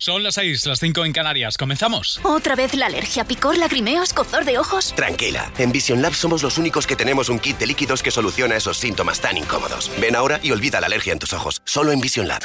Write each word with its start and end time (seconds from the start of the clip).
Son 0.00 0.22
las 0.22 0.36
6, 0.36 0.64
las 0.66 0.78
5 0.78 1.04
en 1.06 1.12
Canarias. 1.12 1.56
¿Comenzamos? 1.58 2.20
¿Otra 2.22 2.54
vez 2.54 2.72
la 2.74 2.86
alergia, 2.86 3.24
picor, 3.24 3.58
lagrimeo, 3.58 4.04
escozor 4.04 4.44
de 4.44 4.56
ojos? 4.56 4.94
Tranquila, 4.94 5.50
en 5.58 5.72
Vision 5.72 6.00
Lab 6.00 6.14
somos 6.14 6.44
los 6.44 6.56
únicos 6.56 6.86
que 6.86 6.94
tenemos 6.94 7.28
un 7.28 7.40
kit 7.40 7.58
de 7.58 7.66
líquidos 7.66 8.00
que 8.00 8.12
soluciona 8.12 8.54
esos 8.54 8.78
síntomas 8.78 9.20
tan 9.20 9.36
incómodos. 9.36 9.90
Ven 10.00 10.14
ahora 10.14 10.38
y 10.40 10.52
olvida 10.52 10.80
la 10.80 10.86
alergia 10.86 11.12
en 11.12 11.18
tus 11.18 11.32
ojos. 11.32 11.62
Solo 11.64 11.90
en 11.90 12.00
Vision 12.00 12.28
Lab. 12.28 12.42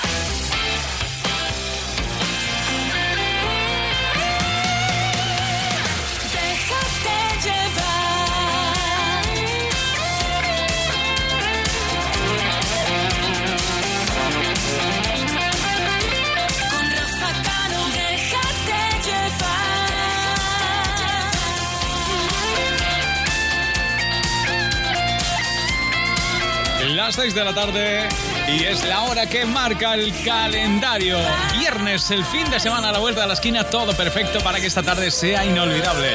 6 27.24 27.36
de 27.36 27.46
la 27.46 27.54
tarde 27.54 28.10
y 28.50 28.66
es 28.66 28.84
la 28.84 29.04
hora 29.04 29.26
que 29.26 29.46
marca 29.46 29.94
el 29.94 30.14
calendario. 30.26 31.18
Viernes, 31.58 32.12
el 32.12 32.26
fin 32.26 32.50
de 32.52 32.60
semana 32.60 32.90
a 32.90 32.92
la 32.92 33.00
vuelta 33.00 33.22
de 33.22 33.28
la 33.28 33.34
esquina, 33.36 33.64
todo 33.64 33.96
perfecto 33.96 34.42
para 34.42 34.60
que 34.60 34.66
esta 34.66 34.84
tarde 34.84 35.10
sea 35.10 35.46
inolvidable. 35.46 36.10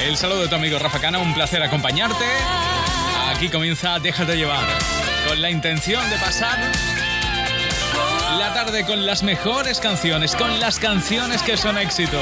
El 0.00 0.16
saludo 0.16 0.42
de 0.42 0.48
tu 0.48 0.54
amigo 0.54 0.78
Rafa 0.78 1.00
Cana, 1.00 1.18
un 1.18 1.34
placer 1.34 1.60
acompañarte. 1.60 2.24
Aquí 3.34 3.48
comienza 3.48 3.98
Déjate 3.98 4.36
llevar, 4.36 4.64
con 5.26 5.42
la 5.42 5.50
intención 5.50 6.08
de 6.08 6.16
pasar 6.18 6.70
la 8.38 8.54
tarde 8.54 8.86
con 8.86 9.06
las 9.06 9.24
mejores 9.24 9.80
canciones, 9.80 10.36
con 10.36 10.60
las 10.60 10.78
canciones 10.78 11.42
que 11.42 11.56
son 11.56 11.78
éxito 11.78 12.20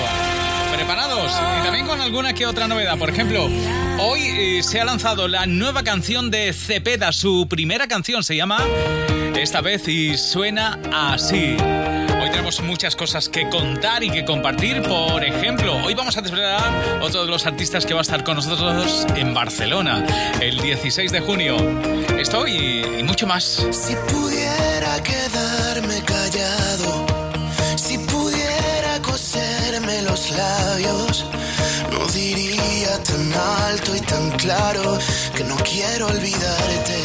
preparados 0.77 1.33
y 1.33 1.63
también 1.63 1.87
con 1.87 2.01
alguna 2.03 2.35
que 2.35 2.47
otra 2.47 2.69
novedad. 2.69 2.99
Por 2.99 3.09
ejemplo, 3.09 3.49
hoy 3.99 4.21
eh, 4.21 4.63
se 4.63 4.79
ha 4.79 4.85
lanzado 4.85 5.27
la 5.27 5.47
nueva 5.47 5.83
canción 5.83 6.31
de 6.31 6.53
Cepeda. 6.53 7.13
Su 7.13 7.47
primera 7.49 7.89
canción 7.89 8.23
se 8.23 8.37
llama 8.37 8.63
Esta 9.35 9.63
vez 9.63 9.89
y 9.89 10.19
suena 10.19 10.79
así. 10.93 11.57
Hoy 12.21 12.31
tenemos 12.31 12.61
muchas 12.61 12.95
cosas 12.95 13.31
que 13.31 13.49
contar 13.49 14.05
y 14.05 14.11
que 14.11 14.27
compartir. 14.27 14.83
Por 14.83 15.25
ejemplo, 15.25 15.77
hoy 15.77 15.95
vamos 15.95 16.19
a 16.19 16.21
desvelar 16.21 17.01
otro 17.01 17.25
de 17.25 17.31
los 17.31 17.47
artistas 17.47 17.87
que 17.87 17.95
va 17.95 18.01
a 18.01 18.03
estar 18.03 18.23
con 18.23 18.37
nosotros 18.37 19.07
en 19.17 19.33
Barcelona 19.33 20.05
el 20.41 20.61
16 20.61 21.11
de 21.11 21.21
junio. 21.21 21.57
Esto 22.19 22.47
y, 22.47 22.85
y 22.99 23.03
mucho 23.03 23.27
más. 23.27 23.67
Si 23.73 23.95
pudiera 24.13 25.03
quedarme 25.03 26.03
callado 26.03 27.16
labios. 30.37 31.25
No 31.93 32.07
diría 32.13 33.03
tan 33.03 33.33
alto 33.69 33.97
y 33.97 34.01
tan 34.01 34.31
claro 34.33 34.99
que 35.35 35.45
no 35.45 35.57
quiero 35.57 36.07
olvidarte. 36.07 36.99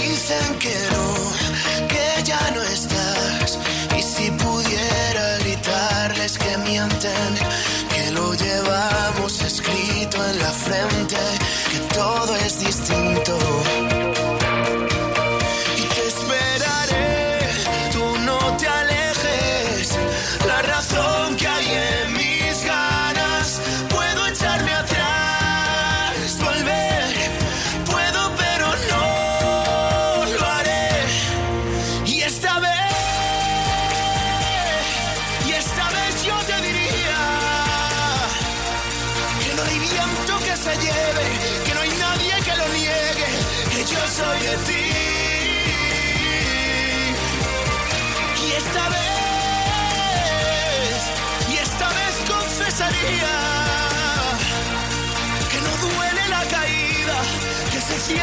Dicen 0.00 0.58
que 0.58 0.76
no, 0.94 1.06
que 1.88 2.22
ya 2.24 2.50
no 2.54 2.62
estás. 2.62 3.58
Y 3.98 4.02
si 4.02 4.30
pudiera 4.30 5.38
gritarles 5.38 6.38
que 6.38 6.58
mienten, 6.58 7.32
que 7.92 8.10
lo 8.12 8.34
llevamos 8.34 9.40
escrito 9.42 10.16
en 10.30 10.38
la 10.38 10.52
frente, 10.52 10.97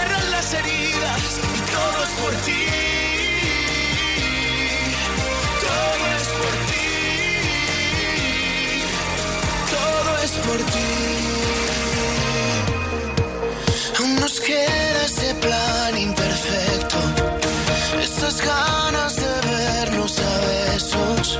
cierran 0.05 0.31
las 0.31 0.53
heridas 0.53 1.39
y 1.55 1.59
todo 1.71 2.03
es 2.03 2.09
por 2.21 2.33
ti. 2.45 2.63
Todo 5.61 6.05
es 6.17 6.27
por 6.39 6.53
ti. 6.69 6.87
Todo 9.75 10.11
es 10.23 10.31
por 10.47 10.59
ti. 10.73 10.91
Aún 13.99 14.15
nos 14.15 14.39
queda 14.39 15.05
ese 15.05 15.35
plan 15.35 15.97
imperfecto. 15.97 16.97
Esas 18.01 18.41
ganas 18.41 19.15
de 19.15 19.31
vernos 19.49 20.19
a 20.19 20.39
besos. 20.47 21.39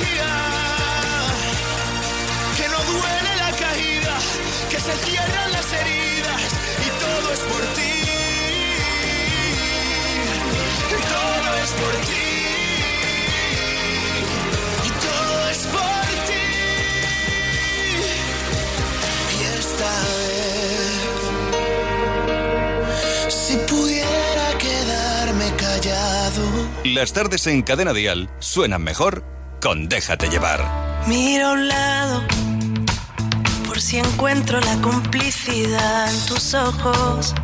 confesaría 0.00 0.32
que 2.56 2.68
no 2.68 2.78
duele 2.92 3.36
la 3.36 3.50
caída, 3.52 4.18
que 4.70 4.80
se 4.80 4.94
cierra 5.04 5.46
heridas 5.72 6.42
y 6.86 6.88
todo 7.00 7.32
es 7.32 7.40
por 7.40 7.60
ti. 7.74 7.92
Y 10.88 10.94
todo 11.12 11.54
es 11.62 11.70
por 11.70 11.94
ti. 12.08 12.28
Y 14.84 14.90
todo 15.06 15.34
es 15.50 15.58
por 15.66 16.06
ti. 16.26 16.46
Y 19.36 19.38
esta 19.58 19.92
vez, 23.28 23.32
si 23.32 23.56
pudiera 23.56 24.46
quedarme 24.58 25.46
callado. 25.56 26.42
Las 26.84 27.12
tardes 27.12 27.46
en 27.46 27.62
Cadena 27.62 27.92
Dial 27.92 28.28
suenan 28.38 28.82
mejor 28.82 29.22
con 29.60 29.88
Déjate 29.88 30.28
llevar. 30.28 30.64
Mira 31.06 31.50
a 31.50 31.52
un 31.52 31.68
lado 31.68 32.22
por 33.66 33.80
si 33.80 33.98
encuentro 33.98 34.60
la 34.60 34.76
complicidad 34.80 36.12
en 36.12 36.26
tus 36.26 36.54
ojos, 36.54 37.34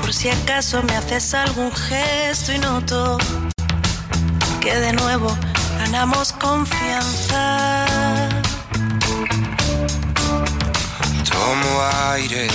por 0.00 0.12
si 0.12 0.30
acaso 0.30 0.82
me 0.82 0.96
haces 0.96 1.34
algún 1.34 1.72
gesto 1.72 2.52
y 2.52 2.58
noto 2.58 3.18
que 4.60 4.74
de 4.74 4.92
nuevo 4.92 5.36
ganamos 5.78 6.32
confianza. 6.32 7.86
Tomo 11.30 11.82
aire 12.12 12.48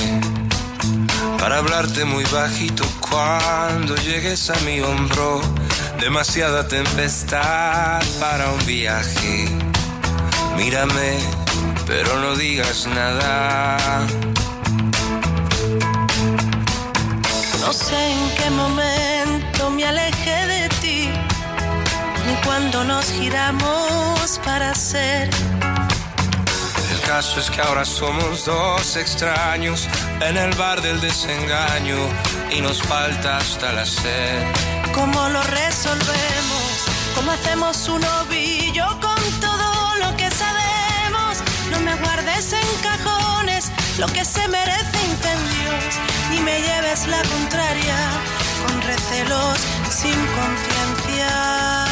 para 1.40 1.58
hablarte 1.58 2.06
muy 2.06 2.24
bajito 2.26 2.84
cuando 3.00 3.96
llegues 3.98 4.50
a 4.50 4.60
mi 4.62 4.80
hombro. 4.80 5.42
Demasiada 6.02 6.68
tempestad 6.68 8.02
para 8.20 8.50
un 8.50 8.66
viaje. 8.66 9.48
Mírame, 10.58 11.20
pero 11.86 12.18
no 12.18 12.36
digas 12.36 12.88
nada. 12.88 13.78
No 17.60 17.72
sé 17.72 18.12
en 18.14 18.36
qué 18.36 18.50
momento 18.50 19.70
me 19.70 19.86
alejé 19.86 20.48
de 20.48 20.70
ti, 20.82 21.10
ni 22.28 22.34
cuando 22.48 22.84
nos 22.84 23.06
giramos 23.12 24.40
para 24.44 24.74
ser. 24.74 25.30
El 26.92 27.02
caso 27.02 27.40
es 27.40 27.52
que 27.52 27.62
ahora 27.62 27.86
somos 27.86 28.46
dos 28.46 28.96
extraños 28.98 29.88
en 30.20 30.36
el 30.36 30.52
bar 30.56 30.82
del 30.82 31.00
desengaño 31.00 31.98
y 32.50 32.60
nos 32.60 32.82
falta 32.82 33.38
hasta 33.38 33.72
la 33.72 33.86
sed. 33.86 34.81
¿Cómo 34.94 35.30
lo 35.30 35.42
resolvemos? 35.44 36.86
¿Cómo 37.16 37.32
hacemos 37.32 37.88
un 37.88 38.04
ovillo 38.04 38.86
con 39.00 39.22
todo 39.40 39.96
lo 40.02 40.16
que 40.18 40.30
sabemos? 40.30 41.38
No 41.72 41.80
me 41.80 41.96
guardes 41.96 42.54
en 42.54 42.68
cajones 42.82 43.72
lo 43.98 44.08
que 44.08 44.26
se 44.26 44.48
merece 44.48 44.98
incendios, 45.10 45.96
ni 46.32 46.40
me 46.42 46.60
lleves 46.62 47.08
la 47.08 47.22
contraria 47.24 47.98
con 48.68 48.82
recelos 48.82 49.60
sin 49.90 50.18
conciencia. 50.40 51.86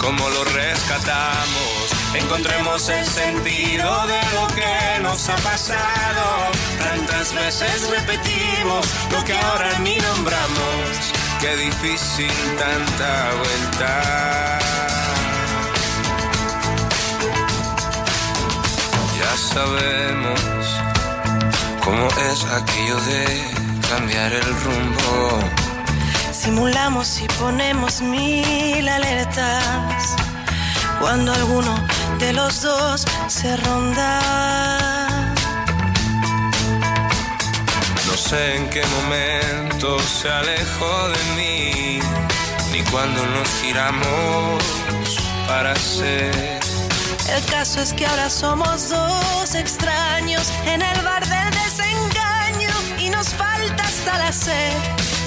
¿Cómo 0.00 0.28
lo 0.30 0.44
rescatamos? 0.44 1.90
Encontremos 2.14 2.88
el 2.88 3.06
sentido 3.06 4.06
de 4.06 4.20
lo 4.34 4.46
que 4.54 5.02
nos 5.02 5.28
ha 5.28 5.36
pasado. 5.36 6.50
Tantas 6.78 7.34
veces 7.34 7.88
repetimos 7.90 8.86
lo 9.12 9.24
que 9.24 9.34
ahora 9.34 9.78
ni 9.80 9.96
nombramos. 9.96 11.19
Qué 11.40 11.56
difícil 11.56 12.30
tanta 12.58 13.30
vuelta. 13.38 14.58
Ya 19.18 19.36
sabemos 19.54 20.40
cómo 21.82 22.08
es 22.30 22.44
aquello 22.44 23.00
de 23.00 23.24
cambiar 23.88 24.32
el 24.34 24.48
rumbo. 24.64 25.38
Simulamos 26.30 27.20
y 27.22 27.26
ponemos 27.40 28.02
mil 28.02 28.86
alertas 28.86 30.16
cuando 31.00 31.32
alguno 31.32 31.74
de 32.18 32.34
los 32.34 32.60
dos 32.60 33.06
se 33.28 33.56
ronda. 33.56 34.89
Sé 38.30 38.56
en 38.56 38.70
qué 38.70 38.82
momento 38.86 39.98
se 39.98 40.30
alejó 40.30 41.08
de 41.08 41.22
mí, 41.36 41.98
ni 42.70 42.80
cuando 42.92 43.26
nos 43.26 43.48
giramos 43.60 44.62
para 45.48 45.74
ser. 45.74 46.60
El 47.36 47.44
caso 47.46 47.80
es 47.80 47.92
que 47.92 48.06
ahora 48.06 48.30
somos 48.30 48.88
dos 48.88 49.54
extraños 49.56 50.44
en 50.64 50.80
el 50.80 50.98
bar 51.02 51.26
del 51.26 51.50
desengaño 51.64 52.74
y 52.98 53.10
nos 53.10 53.30
falta 53.34 53.82
hasta 53.82 54.18
la 54.18 54.32
sed. 54.32 54.76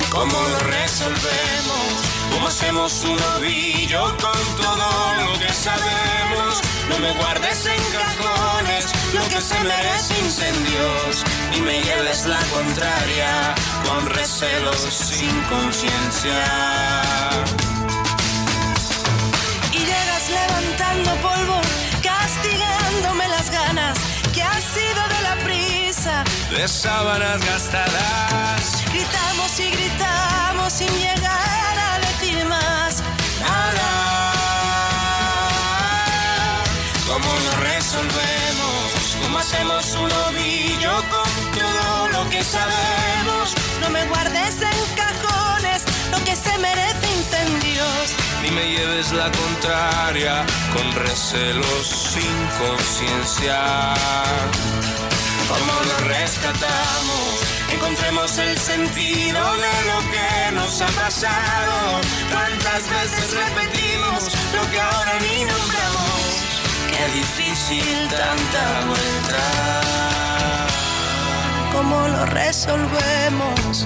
¿Cómo 0.10 0.40
lo 0.54 0.60
resolvemos? 0.60 1.88
¿Cómo 2.32 2.48
hacemos 2.48 3.04
un 3.04 3.20
ovillo 3.36 4.02
con 4.26 4.42
todo 4.64 4.88
lo 5.26 5.40
que 5.40 5.52
sabemos? 5.52 6.73
No 6.90 7.00
me 7.00 7.12
guardes 7.14 7.66
en 7.66 7.82
cajones 7.92 8.86
lo 9.14 9.24
que 9.30 9.42
se 9.42 9.60
merece 9.64 10.20
incendios, 10.20 11.24
ni 11.52 11.62
me 11.62 11.82
lleves 11.82 12.26
la 12.26 12.40
contraria 12.54 13.56
con 13.88 14.06
recelos 14.10 14.78
sin 14.78 15.42
conciencia. 15.44 16.44
Y 19.72 19.78
llegas 19.78 20.30
levantando 20.30 21.12
polvo, 21.28 21.62
castigándome 22.02 23.28
las 23.30 23.50
ganas 23.50 23.98
que 24.34 24.44
ha 24.44 24.60
sido 24.62 25.02
de 25.16 25.22
la 25.22 25.36
prisa. 25.44 26.24
De 26.52 26.68
sábanas 26.68 27.40
gastadas, 27.46 28.84
Gritamos 28.92 29.60
y 29.60 29.72
gritamos 29.72 30.74
sin 30.74 30.94
llegar 31.00 31.78
a 31.78 31.93
resolvemos? 37.94 39.18
¿Cómo 39.22 39.38
hacemos 39.38 39.95
un 39.95 40.12
ovillo 40.12 40.95
con 41.10 41.60
todo 41.60 42.07
lo 42.10 42.30
que 42.30 42.44
sabemos? 42.44 43.56
No 43.81 43.90
me 43.90 44.04
guardes 44.06 44.62
en 44.62 44.95
cajones 44.95 45.84
lo 46.12 46.24
que 46.24 46.36
se 46.36 46.57
merece 46.57 47.07
incendios. 47.18 48.16
Ni 48.42 48.51
me 48.51 48.68
lleves 48.72 49.12
la 49.13 49.30
contraria 49.31 50.45
con 50.74 51.06
recelos 51.06 51.88
sin 51.88 52.66
conciencia. 52.66 53.94
¿Cómo 55.48 55.74
lo 55.89 56.07
rescatamos? 56.07 57.42
Encontremos 57.74 58.38
el 58.38 58.57
sentido 58.57 59.42
de 59.57 59.75
lo 59.89 60.00
que 60.12 60.51
nos 60.54 60.81
ha 60.81 60.88
pasado. 60.88 62.01
Tantas 62.31 62.89
veces 62.89 63.34
repetimos 63.34 64.24
lo 64.56 64.72
que 64.72 64.80
ahora 64.80 65.13
ni 65.22 65.46
nombramos. 65.46 66.33
Qué 66.94 67.06
difícil 67.13 68.07
tanta 68.10 68.86
vuelta. 68.86 69.42
¿Cómo 71.74 72.07
lo 72.07 72.25
resolvemos? 72.28 73.86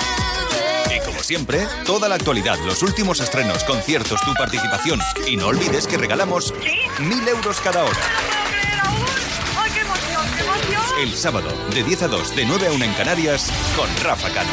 Siempre, 1.31 1.65
toda 1.85 2.09
la 2.09 2.15
actualidad, 2.15 2.59
los 2.65 2.83
últimos 2.83 3.21
estrenos, 3.21 3.63
conciertos, 3.63 4.19
tu 4.19 4.33
participación. 4.33 4.99
Y 5.25 5.37
no 5.37 5.47
olvides 5.47 5.87
que 5.87 5.95
regalamos 5.95 6.53
mil 6.99 7.25
euros 7.25 7.61
cada 7.61 7.85
hora. 7.85 7.97
¡Ay, 9.57 9.71
qué 9.73 9.79
emoción, 9.79 10.21
qué 10.35 10.43
emoción! 10.43 10.99
El 10.99 11.15
sábado, 11.15 11.49
de 11.73 11.83
10 11.83 12.01
a 12.01 12.07
2, 12.09 12.35
de 12.35 12.45
9 12.45 12.67
a 12.67 12.71
1 12.73 12.83
en 12.83 12.93
Canarias, 12.95 13.49
con 13.77 13.87
Rafa 14.03 14.29
Cano. 14.31 14.49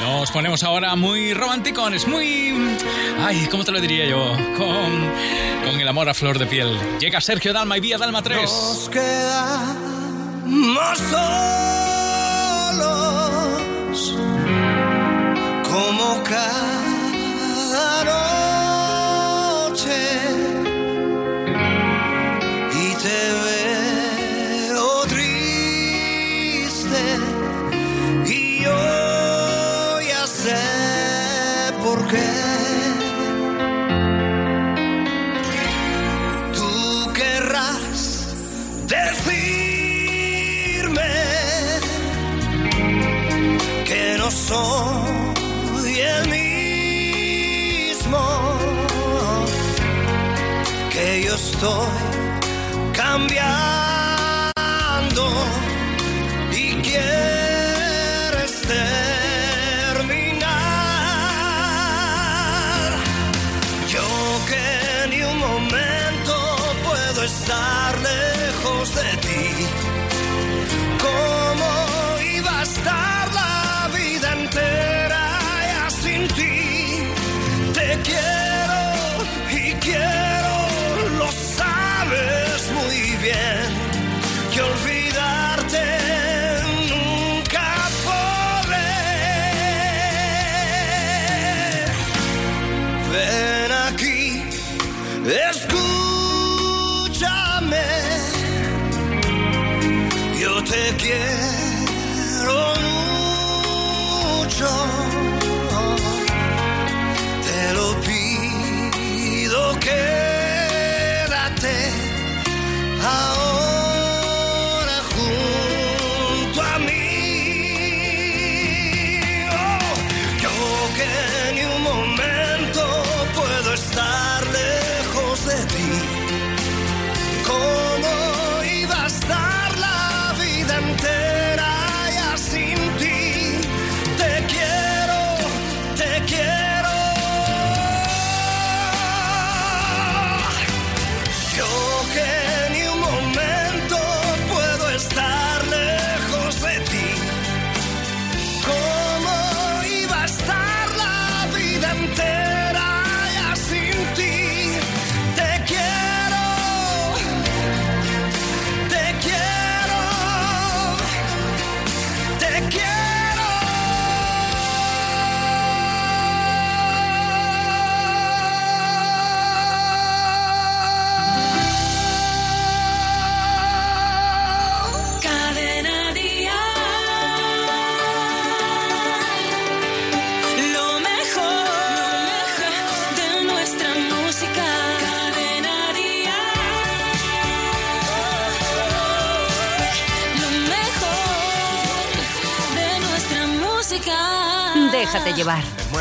Nos 0.00 0.30
ponemos 0.32 0.62
ahora 0.62 0.94
muy 0.96 1.32
románticones, 1.32 2.06
muy... 2.06 2.76
Ay, 3.20 3.48
¿cómo 3.50 3.64
te 3.64 3.72
lo 3.72 3.80
diría 3.80 4.04
yo? 4.04 4.36
Con, 4.58 5.10
con 5.64 5.80
el 5.80 5.88
amor 5.88 6.10
a 6.10 6.12
flor 6.12 6.38
de 6.38 6.44
piel. 6.44 6.78
Llega 6.98 7.22
Sergio 7.22 7.54
Dalma 7.54 7.78
y 7.78 7.80
Vía 7.80 7.96
Dalma 7.96 8.20
3. 8.20 8.42
Nos 8.42 8.90
quedamos 10.50 10.98
solos 10.98 11.20
como 15.68 16.22
cada 16.24 18.04
noche 18.04 18.39
soy 44.30 45.98
el 45.98 46.28
mismo, 46.28 48.18
que 50.92 51.22
yo 51.24 51.34
estoy 51.34 52.09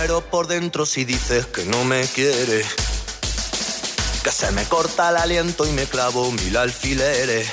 por 0.08 0.48
dentro 0.48 0.86
si 0.86 1.03
dices 1.03 1.46
que 1.48 1.65
no 1.65 1.84
me 1.84 2.01
quieres. 2.08 2.65
Que 4.24 4.32
se 4.32 4.50
me 4.51 4.63
corta 4.63 5.10
el 5.10 5.18
aliento 5.18 5.68
y 5.68 5.72
me 5.72 5.84
clavo 5.88 6.32
mil 6.32 6.56
alfileres. 6.56 7.50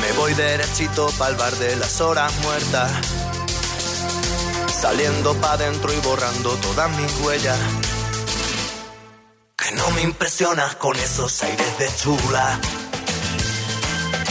Me 0.00 0.12
voy 0.12 0.32
derechito 0.32 1.08
pa'l 1.18 1.36
bar 1.36 1.54
de 1.56 1.76
las 1.76 2.00
horas 2.00 2.32
muertas. 2.42 2.90
Saliendo 4.80 5.34
pa' 5.34 5.58
dentro 5.58 5.92
y 5.92 5.98
borrando 5.98 6.56
todas 6.56 6.90
mis 6.96 7.12
huellas. 7.20 7.58
Que 9.56 9.70
no 9.72 9.90
me 9.90 10.00
impresionas 10.00 10.76
con 10.76 10.96
esos 10.96 11.42
aires 11.42 11.78
de 11.78 11.90
chula. 11.94 12.58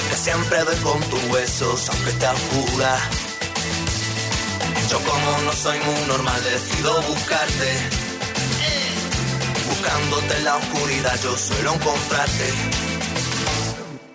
Que 0.10 0.16
siempre 0.16 0.64
doy 0.64 0.78
con 0.78 1.00
tus 1.00 1.24
huesos 1.26 1.90
aunque 1.90 2.12
te 2.14 2.26
oscura. 2.26 2.98
Yo 4.90 5.00
como 5.00 5.42
no 5.46 5.54
soy 5.54 5.80
muy 5.80 6.08
normal 6.08 6.44
decido 6.44 7.02
buscarte. 7.04 7.72
Buscándote 9.68 10.38
en 10.38 10.46
la 10.46 10.56
oscuridad 10.58 11.20
yo 11.24 11.38
suelo 11.38 11.74
encontrarte. 11.74 12.54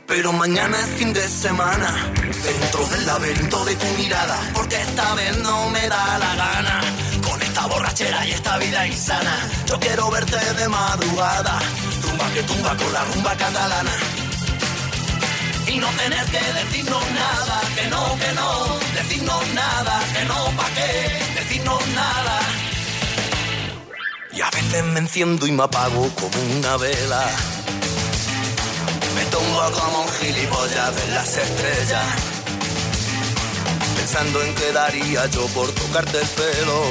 Pero 0.06 0.32
mañana 0.32 0.78
es 0.80 0.98
fin 0.98 1.12
de 1.12 1.28
semana, 1.28 2.12
dentro 2.42 2.86
del 2.86 3.06
laberinto 3.06 3.64
de 3.66 3.74
tu 3.76 3.86
mirada, 3.98 4.38
porque 4.54 4.76
esta 4.76 5.14
vez 5.14 5.36
no 5.38 5.68
me 5.70 5.86
da 5.88 6.18
la 6.18 6.34
gana. 6.34 6.80
Con 7.28 7.42
esta 7.42 7.66
borrachera 7.66 8.26
y 8.26 8.30
esta 8.32 8.56
vida 8.58 8.86
insana, 8.86 9.36
yo 9.66 9.78
quiero 9.78 10.10
verte 10.10 10.54
de 10.54 10.68
madrugada, 10.68 11.58
rumba 12.02 12.30
que 12.32 12.42
tumba 12.42 12.76
con 12.76 12.92
la 12.92 13.04
rumba 13.04 13.36
catalana 13.36 14.27
y 15.70 15.76
no 15.78 15.88
tener 15.88 16.24
que 16.26 16.40
decirnos 16.40 17.10
nada, 17.12 17.60
que 17.76 17.86
no, 17.88 18.18
que 18.18 18.32
no, 18.32 18.78
decirnos 18.94 19.54
nada, 19.54 20.00
que 20.14 20.24
no, 20.24 20.56
pa' 20.56 20.70
qué, 20.76 21.40
decirnos 21.40 21.86
nada. 21.88 22.40
Y 24.32 24.40
a 24.40 24.50
veces 24.50 24.84
me 24.84 25.00
enciendo 25.00 25.46
y 25.46 25.52
me 25.52 25.64
apago 25.64 26.08
como 26.14 26.38
una 26.58 26.76
vela. 26.76 27.26
Me 29.14 29.24
tumbo 29.26 29.60
como 29.78 30.02
un 30.02 30.08
gilipollas 30.08 30.96
de 30.96 31.12
las 31.12 31.36
estrellas. 31.36 32.06
Pensando 33.96 34.42
en 34.42 34.54
qué 34.54 34.72
daría 34.72 35.26
yo 35.26 35.46
por 35.48 35.70
tocarte 35.72 36.18
el 36.18 36.28
pelo. 36.28 36.82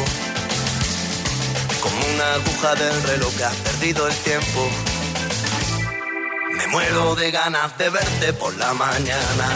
Como 1.82 1.98
una 2.14 2.34
aguja 2.34 2.76
del 2.76 3.04
reloj 3.04 3.34
que 3.38 3.44
has 3.44 3.56
perdido 3.56 4.08
el 4.08 4.16
tiempo 4.18 4.87
muero 6.68 7.16
de 7.16 7.32
ganas 7.32 7.78
de 7.78 7.90
verte 7.90 8.34
por 8.34 8.56
la 8.58 8.74
mañana. 8.74 9.48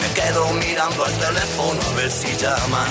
Me 0.00 0.14
quedo 0.14 0.52
mirando 0.54 1.04
al 1.04 1.12
teléfono 1.12 1.80
a 1.80 1.96
ver 1.96 2.10
si 2.10 2.36
llama. 2.36 2.84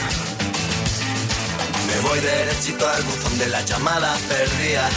Me 1.87 1.99
voy 2.07 2.19
derechito 2.19 2.87
al 2.87 3.03
buzón 3.03 3.37
de 3.37 3.47
las 3.47 3.65
llamadas 3.65 4.19
perdidas. 4.21 4.93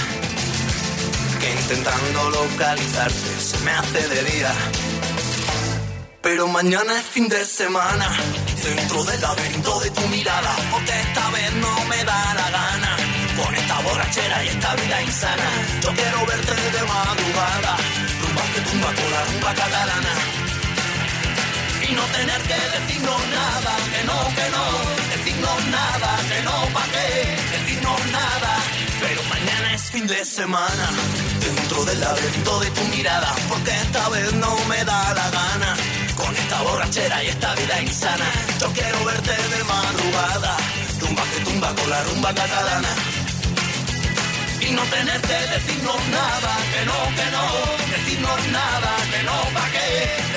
Que 1.41 1.50
intentando 1.53 2.31
localizarte 2.31 3.41
se 3.41 3.59
me 3.59 3.71
hace 3.73 4.09
de 4.09 4.25
día. 4.25 4.53
Pero 6.23 6.49
mañana 6.49 6.99
es 6.99 7.05
fin 7.05 7.29
de 7.29 7.45
semana, 7.45 8.09
dentro 8.62 9.05
del 9.05 9.21
laberinto 9.21 9.81
de 9.81 9.91
tu 9.91 10.00
mirada, 10.09 10.57
porque 10.71 10.99
esta 11.00 11.31
vez 11.31 11.53
no 11.55 11.85
me 11.85 12.05
da 12.05 12.35
la 12.35 12.50
gana 12.50 13.13
con 13.37 13.55
esta 13.55 13.81
borrachera 13.81 14.45
y 14.45 14.49
esta 14.49 14.75
vida 14.75 15.03
insana. 15.03 15.45
Yo 15.83 15.91
quiero 15.95 16.26
verte 16.26 16.55
de 16.55 16.83
madrugada, 16.85 17.76
rumba 18.21 18.43
que 18.55 18.61
tumba 18.61 18.87
con 18.87 19.11
la 19.11 19.25
rumba 19.25 19.55
catalana. 19.55 20.12
Y 21.88 21.93
no 21.95 22.03
tener 22.03 22.41
que 22.43 22.55
decirnos 22.55 23.21
nada, 23.29 23.73
que 23.93 24.05
no, 24.05 24.19
que 24.37 24.47
no, 24.57 24.64
decirnos 25.14 25.67
nada, 25.67 26.11
que 26.29 26.43
no, 26.43 26.57
pa' 26.73 26.87
qué, 26.93 27.37
decirnos 27.57 28.00
nada. 28.12 28.53
Pero 29.00 29.23
mañana 29.25 29.75
es 29.75 29.91
fin 29.91 30.07
de 30.07 30.25
semana, 30.25 30.87
dentro 31.41 31.85
del 31.85 32.00
laberinto 32.00 32.61
de 32.61 32.71
tu 32.71 32.85
mirada, 32.85 33.35
porque 33.49 33.71
esta 33.71 34.09
vez 34.09 34.33
no 34.35 34.57
me 34.67 34.85
da 34.85 35.14
la 35.14 35.31
gana. 35.31 35.76
Con 36.17 36.35
esta 36.35 36.62
borrachera 36.62 37.25
y 37.25 37.26
esta 37.29 37.55
vida 37.55 37.83
insana, 37.83 38.26
yo 38.61 38.73
quiero 38.73 39.05
verte 39.05 39.31
de 39.33 39.64
madrugada, 39.64 40.57
rumba 41.00 41.23
que 41.25 41.45
tumba 41.45 41.75
con 41.75 41.91
la 41.91 42.03
rumba 42.05 42.35
catalana 42.35 43.24
y 44.66 44.71
no 44.73 44.83
tener 44.85 45.21
que 45.21 45.38
decirnos 45.54 46.09
nada, 46.09 46.56
que 46.73 46.87
no, 46.87 46.99
que 47.16 47.30
no, 47.37 47.44
decirnos 47.92 48.47
nada, 48.49 48.97
que 49.12 49.23
no, 49.23 49.38
pa' 49.54 49.71
qué, 49.75 49.88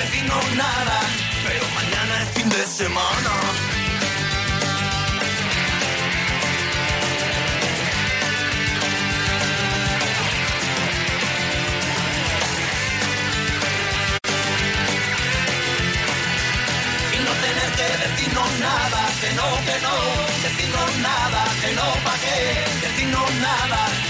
decirnos 0.02 0.44
nada, 0.54 1.00
pero 1.46 1.64
mañana 1.74 2.22
es 2.22 2.28
fin 2.36 2.48
de 2.48 2.66
semana. 2.66 3.32
Y 17.14 17.18
no 17.26 17.32
tener 17.46 17.70
que 17.78 17.88
decirnos 18.04 18.50
nada, 18.60 19.00
que 19.20 19.30
no, 19.38 19.48
que 19.66 19.76
no, 19.86 19.96
decirnos 20.44 20.96
nada, 20.98 21.44
que 21.62 21.70
no, 21.78 21.86
pa' 22.04 22.18
qué, 22.24 22.86
decirnos 22.86 23.34
nada. 23.34 24.07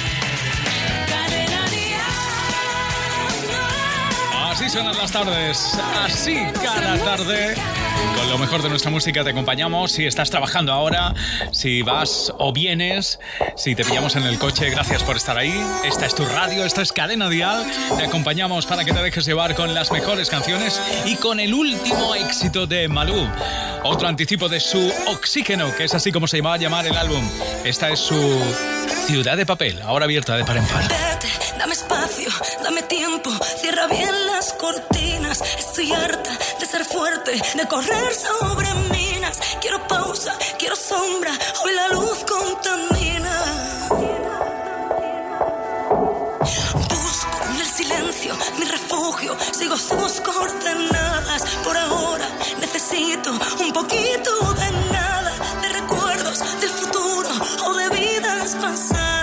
Así 4.69 4.75
suenan 4.77 4.99
las 4.99 5.11
tardes, 5.11 5.79
así 6.05 6.37
cada 6.63 6.99
tarde. 6.99 7.55
Con 8.19 8.29
lo 8.29 8.37
mejor 8.37 8.61
de 8.61 8.69
nuestra 8.69 8.91
música 8.91 9.25
te 9.25 9.31
acompañamos. 9.31 9.93
Si 9.93 10.05
estás 10.05 10.29
trabajando 10.29 10.75
ahora, 10.75 11.15
si 11.53 11.81
vas 11.81 12.35
o 12.37 12.53
vienes, 12.53 13.19
si 13.57 13.75
te 13.75 13.83
pillamos 13.83 14.17
en 14.17 14.25
el 14.25 14.39
coche, 14.39 14.69
gracias 14.69 15.03
por 15.05 15.17
estar 15.17 15.39
ahí. 15.39 15.59
Esta 15.87 16.05
es 16.05 16.15
tu 16.15 16.23
radio, 16.27 16.67
esta 16.67 16.83
es 16.83 16.93
Cadena 16.93 17.31
Dial. 17.31 17.65
Te 17.97 18.05
acompañamos 18.05 18.67
para 18.67 18.85
que 18.85 18.93
te 18.93 19.03
dejes 19.03 19.25
llevar 19.25 19.55
con 19.55 19.73
las 19.73 19.91
mejores 19.91 20.29
canciones 20.29 20.79
y 21.07 21.17
con 21.17 21.41
el 21.41 21.55
último 21.55 22.15
éxito 22.15 22.67
de 22.67 22.89
Malú. 22.89 23.27
Otro 23.85 24.07
anticipo 24.07 24.51
de 24.51 24.61
su 24.61 24.93
Oxígeno, 25.07 25.75
que 25.75 25.85
es 25.85 25.95
así 25.95 26.13
como 26.13 26.29
se 26.29 26.43
va 26.43 26.53
a 26.53 26.59
llamar 26.59 26.87
el 26.87 26.99
álbum. 26.99 27.27
Esta 27.65 27.89
es 27.89 28.01
su 28.01 28.39
Ciudad 29.07 29.39
de 29.39 29.47
Papel, 29.47 29.81
ahora 29.81 30.05
abierta 30.05 30.37
de 30.37 30.45
par 30.45 30.59
en 30.59 30.67
par. 30.67 30.85
Dame 31.59 31.75
espacio, 31.75 32.31
dame 32.63 32.83
tiempo, 32.83 33.31
cierra 33.61 33.87
bien 33.89 34.27
las 34.27 34.53
cortinas. 34.55 35.43
Estoy 35.59 35.93
harta 35.93 36.31
de 36.61 36.67
ser 36.67 36.85
fuerte, 36.85 37.33
de 37.55 37.69
correr 37.69 38.15
sobre 38.15 38.73
minas. 38.93 39.39
Quiero 39.61 39.87
pausa, 39.89 40.37
quiero 40.59 40.77
sombra, 40.77 41.33
hoy 41.65 41.73
la 41.75 41.89
luz 41.89 42.25
contamina. 42.29 43.35
Busco 46.89 47.45
en 47.51 47.61
el 47.61 47.67
silencio 47.67 48.37
mi 48.59 48.65
refugio, 48.65 49.37
sigo 49.53 49.77
sus 49.77 50.21
coordenadas. 50.21 51.43
Por 51.65 51.77
ahora 51.77 52.29
necesito 52.61 53.33
un 53.61 53.73
poquito 53.73 54.55
de 54.55 54.71
nada, 54.93 55.33
de 55.63 55.69
recuerdos 55.69 56.61
del 56.61 56.71
futuro 56.71 57.29
o 57.67 57.75
de 57.75 57.89
vidas 57.91 58.57
pasadas. 58.61 59.18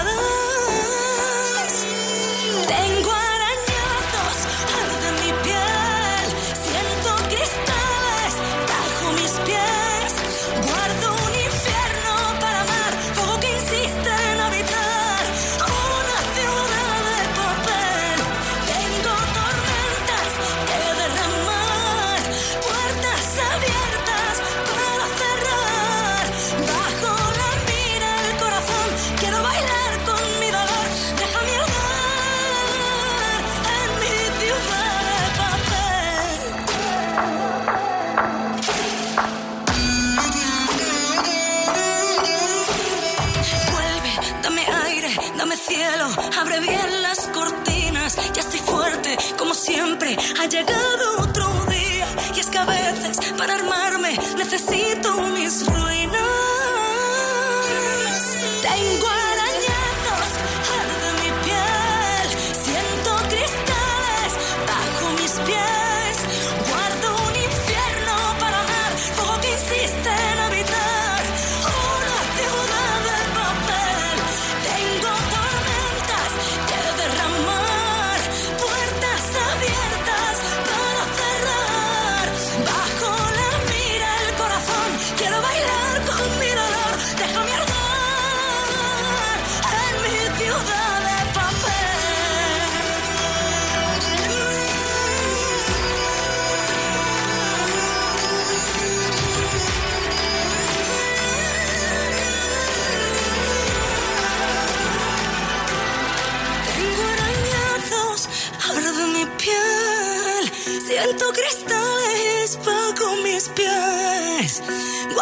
Abre 46.39 46.59
bien 46.59 47.01
las 47.03 47.27
cortinas, 47.27 48.17
ya 48.33 48.41
estoy 48.41 48.59
fuerte, 48.59 49.15
como 49.37 49.53
siempre, 49.53 50.17
ha 50.39 50.45
llegado 50.45 51.19
otro 51.19 51.47
día, 51.65 52.07
y 52.35 52.39
es 52.39 52.47
que 52.47 52.57
a 52.57 52.65
veces 52.65 53.19
para 53.37 53.53
armarme 53.53 54.17
necesito 54.37 55.13
mis 55.21 55.65
ruinas. 55.67 56.14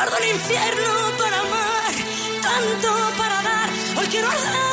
Guardo 0.03 0.17
el 0.17 0.31
infierno 0.31 1.17
para 1.17 1.39
amar, 1.39 1.93
tanto 2.41 3.17
para 3.17 3.41
dar. 3.41 3.69
Hoy 3.97 4.07
quiero 4.07 4.27
dar. 4.27 4.72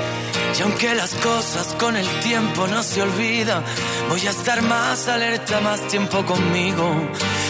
y 0.57 0.61
aunque 0.61 0.93
las 0.95 1.13
cosas 1.15 1.75
con 1.79 1.95
el 1.95 2.07
tiempo 2.19 2.67
no 2.67 2.83
se 2.83 3.01
olvidan, 3.01 3.63
voy 4.09 4.25
a 4.27 4.31
estar 4.31 4.61
más 4.61 5.07
alerta, 5.07 5.61
más 5.61 5.87
tiempo 5.87 6.25
conmigo. 6.25 6.93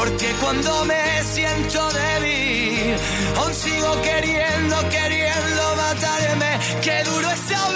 porque 0.00 0.32
cuando 0.40 0.84
me 0.86 1.22
siento 1.24 1.78
débil, 1.92 2.96
aún 3.36 3.54
sigo 3.54 4.00
queriendo, 4.00 4.76
queriendo 4.88 5.62
matarme. 5.76 6.58
Qué 6.80 7.04
duro 7.04 7.30
es 7.30 7.52
a 7.52 7.70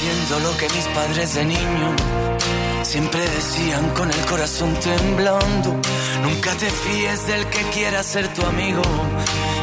entiendo 0.00 0.38
lo 0.40 0.56
que 0.56 0.68
mis 0.68 0.84
padres 0.94 1.34
de 1.34 1.44
niño 1.44 1.96
siempre 2.82 3.20
decían 3.20 3.90
con 3.94 4.08
el 4.08 4.24
corazón 4.26 4.72
temblando, 4.74 5.76
nunca 6.22 6.54
te 6.54 6.70
fíes 6.70 7.26
del 7.26 7.44
que 7.46 7.62
quiera 7.72 8.02
ser 8.04 8.32
tu 8.32 8.44
amigo, 8.46 8.82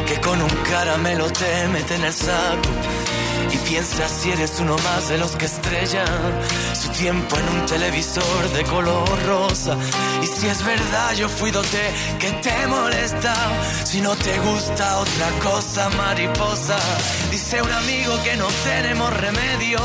que 0.05 0.19
con 0.19 0.41
un 0.41 0.49
caramelo 0.69 1.31
te 1.31 1.67
mete 1.69 1.95
en 1.95 2.03
el 2.03 2.13
saco. 2.13 2.69
Y 3.51 3.57
piensa 3.69 4.07
si 4.09 4.31
eres 4.31 4.59
uno 4.59 4.75
más 4.77 5.09
de 5.09 5.17
los 5.17 5.35
que 5.35 5.45
estrellan 5.45 6.05
su 6.73 6.89
tiempo 6.89 7.37
en 7.37 7.49
un 7.49 7.65
televisor 7.65 8.49
de 8.53 8.63
color 8.63 9.07
rosa. 9.25 9.77
Y 10.21 10.27
si 10.27 10.47
es 10.47 10.63
verdad, 10.63 11.13
yo 11.15 11.29
fui 11.29 11.51
dote 11.51 11.91
que 12.19 12.31
te 12.31 12.67
molesta. 12.67 13.35
Si 13.83 14.01
no 14.01 14.15
te 14.15 14.39
gusta 14.39 14.97
otra 14.97 15.29
cosa, 15.43 15.89
mariposa. 15.89 16.77
Dice 17.31 17.61
un 17.61 17.71
amigo 17.71 18.21
que 18.23 18.35
no 18.35 18.47
tenemos 18.63 19.13
remedio. 19.17 19.79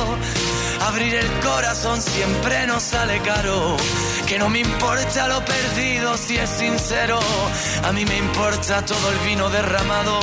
Abrir 0.89 1.15
el 1.15 1.31
corazón 1.41 2.01
siempre 2.01 2.67
nos 2.67 2.83
sale 2.83 3.21
caro. 3.21 3.77
Que 4.31 4.39
no 4.39 4.49
me 4.49 4.61
importa 4.61 5.27
lo 5.27 5.45
perdido 5.45 6.17
si 6.17 6.37
es 6.37 6.49
sincero. 6.51 7.19
A 7.83 7.91
mí 7.91 8.05
me 8.05 8.17
importa 8.17 8.81
todo 8.85 9.11
el 9.11 9.19
vino 9.29 9.51
derramado. 9.51 10.21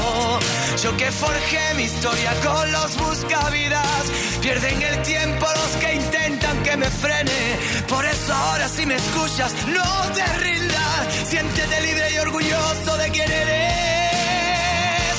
Yo 0.82 0.96
que 0.96 1.12
forjé 1.12 1.74
mi 1.76 1.84
historia 1.84 2.32
con 2.40 2.72
los 2.72 2.96
buscavidas. 2.96 4.04
Pierden 4.42 4.82
el 4.82 5.02
tiempo 5.02 5.46
los 5.46 5.84
que 5.84 5.96
intentan 5.96 6.64
que 6.64 6.78
me 6.78 6.90
frene. 6.90 7.60
Por 7.90 8.06
eso 8.06 8.34
ahora 8.34 8.70
si 8.70 8.86
me 8.86 8.96
escuchas, 8.96 9.54
no 9.68 10.12
te 10.14 10.26
rindas. 10.38 11.14
Siéntete 11.28 11.82
libre 11.82 12.14
y 12.14 12.18
orgulloso 12.20 12.98
de 13.00 13.10
quién 13.12 13.30
eres. 13.30 15.16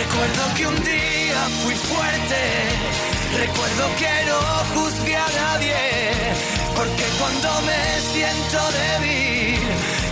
Recuerdo 0.00 0.54
que 0.56 0.66
un 0.66 0.84
día 0.84 1.40
fui 1.64 1.74
fuerte. 1.74 2.40
Recuerdo 3.38 3.84
que 3.96 4.26
no 4.28 4.38
juzgué 4.74 5.16
a 5.16 5.28
nadie. 5.40 6.65
Porque 6.76 7.04
cuando 7.18 7.48
me 7.62 7.80
siento 8.12 8.58
débil, 8.78 9.60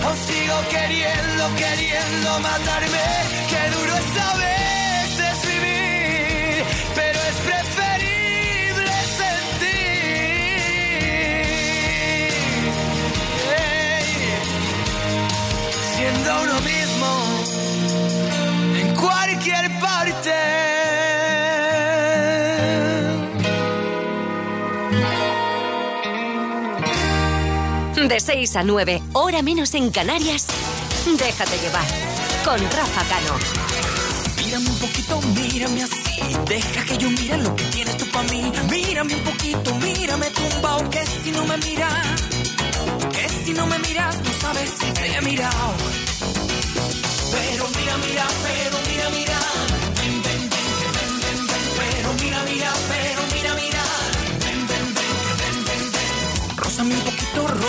aún 0.05 0.16
sigo 0.27 0.57
queriendo, 0.70 1.42
queriendo 1.57 2.40
matarme. 2.40 3.07
Qué 3.50 3.62
duro 3.77 3.92
es 4.03 4.16
a 4.29 4.35
veces 4.46 5.37
vivir, 5.53 6.64
pero 6.94 7.18
es 7.31 7.37
preferible 7.48 8.92
sentir. 9.20 9.85
Siendo 15.96 16.31
uno 16.44 16.57
mismo 16.61 16.74
De 28.09 28.21
6 28.21 28.57
a 28.57 28.62
9, 28.62 29.03
hora 29.14 29.40
menos 29.40 29.73
en 29.73 29.90
Canarias. 29.90 30.47
Déjate 31.07 31.57
llevar. 31.59 31.87
Con 32.45 32.61
Rafa 32.61 33.03
Cano. 33.09 33.35
Mírame 34.45 34.69
un 34.69 34.79
poquito, 34.79 35.21
mírame 35.23 35.83
así. 35.85 36.37
Deja 36.47 36.85
que 36.85 36.99
yo 36.99 37.11
mire 37.11 37.38
lo 37.38 37.57
que 37.57 37.64
tienes 37.64 37.97
tú 37.97 38.05
para 38.11 38.29
mí. 38.29 38.53
Mírame 38.71 39.14
un 39.14 39.23
poquito, 39.23 39.75
mírame 39.77 40.27
tumbao. 40.31 40.90
Que 40.90 41.07
si 41.07 41.31
no 41.33 41.47
me 41.47 41.57
miras, 41.57 42.23
que 43.11 43.29
si 43.29 43.53
no 43.55 43.67
me 43.67 43.79
miras, 43.79 44.21
no 44.23 44.33
sabes 44.38 44.71
si 44.79 44.93
te 44.93 45.17
he 45.17 45.21
mirado. 45.23 45.75
Pero 47.33 47.69
mira, 47.79 47.97
mira, 47.97 48.27
pero 48.43 48.79
mira, 48.87 49.11
mira. 49.11 49.44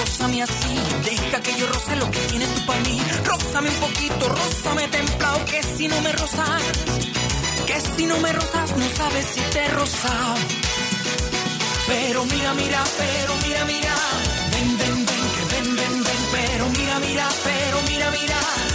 Rózame 0.06 0.44
así. 0.44 0.76
Deja 1.04 1.42
que 1.42 1.54
yo 1.60 1.68
roce 1.68 1.96
lo 1.96 2.10
que 2.12 2.20
tienes 2.20 2.54
tú 2.54 2.66
para 2.66 2.80
mí. 2.82 3.02
Rózame 3.24 3.70
un 3.70 3.76
poquito, 3.76 4.30
rózame 4.30 4.88
templado. 4.88 5.46
Que 5.46 5.64
si 5.64 5.88
no 5.88 6.00
me 6.02 6.12
rozas, 6.12 6.64
que 7.66 7.82
si 7.82 8.06
no 8.06 8.18
me 8.20 8.32
rozas, 8.32 8.78
no 8.78 8.88
sabes 8.96 9.26
si 9.34 9.42
te 9.42 9.60
he 9.66 9.68
rozado. 9.70 10.36
Pero 11.88 12.26
mira, 12.26 12.54
mira, 12.54 12.84
pero 12.98 13.34
mira, 13.46 13.66
mira. 13.66 13.96
Ven, 14.52 14.78
ven, 14.78 15.06
ven, 15.10 15.26
que 15.36 15.44
ven, 15.54 15.76
ven, 15.76 16.04
ven. 16.04 16.22
Pero 16.32 16.70
mira, 16.70 17.00
mira, 17.00 17.28
pero 17.44 17.78
mira, 17.90 18.12
mira. 18.12 18.75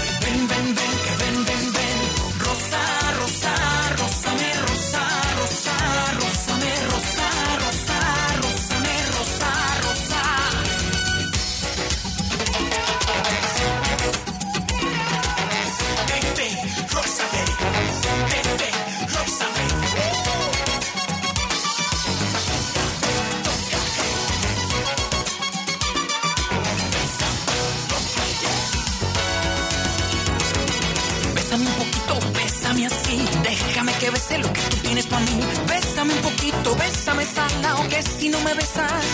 Bésame 35.01 36.13
un 36.13 36.21
poquito, 36.21 36.77
bésame 36.77 37.25
salao. 37.25 37.89
Que 37.89 38.03
si 38.03 38.29
no 38.29 38.39
me 38.41 38.53
besas, 38.53 39.05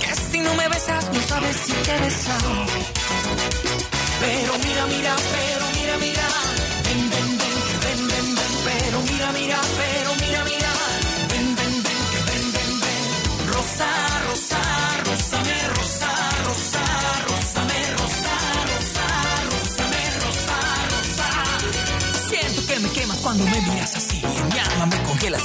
que 0.00 0.14
si 0.16 0.40
no 0.40 0.52
me 0.54 0.66
besas, 0.68 1.04
no 1.12 1.20
sabes 1.28 1.56
si 1.64 1.72
te 1.72 1.94
he 1.94 2.00
besado. 2.00 2.66
Pero 4.20 4.52
mira, 4.64 4.86
mira, 4.86 5.14
pero 5.36 5.64
mira, 5.76 5.96
mira. 6.04 6.26
Ven, 6.86 7.02
ven, 7.12 7.38
ven, 7.38 7.56
ven, 7.84 8.08
ven, 8.08 8.34
ven. 8.34 8.52
Pero 8.64 8.98
mira, 9.10 9.32
mira, 9.32 9.60
pero 9.78 9.99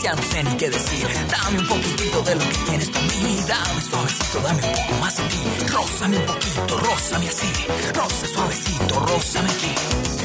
ya 0.06 0.13
no 0.13 0.22
sé 0.22 0.44
ni 0.44 0.56
qué 0.56 0.70
decir. 0.70 1.08
Dame 1.32 1.60
un 1.60 1.68
poquitito 1.68 2.22
de 2.22 2.36
lo 2.36 2.41
que 2.41 2.58
tienes 2.70 2.89
para 2.89 3.06
mí. 3.06 3.39
Dame 3.48 3.82
suavecito, 3.82 4.39
dame 4.39 4.62
un 4.63 4.74
poco 4.74 4.94
más 5.02 5.18
de 5.18 5.24
ti. 5.24 5.39
Rózame 5.74 6.18
un 6.18 6.26
poquito, 6.26 6.78
rózame 6.78 7.28
así. 7.28 7.48
Roza 7.91 8.28
suavecito, 8.28 9.00
rózame 9.00 9.50
aquí. 9.50 10.25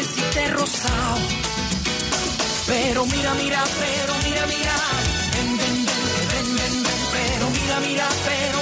Si 0.00 0.22
te 0.32 0.44
he. 0.46 0.52
Pero 2.66 3.04
mira, 3.06 3.34
mira, 3.34 3.62
pero 3.80 4.14
mira, 4.24 4.46
mira. 4.46 4.76
Ven, 5.34 5.56
ven, 5.58 5.86
ven, 5.86 6.28
ven, 6.32 6.56
ven, 6.56 6.82
ven. 6.82 7.00
Pero 7.12 7.50
mira, 7.50 7.80
mira, 7.80 8.08
pero 8.24 8.61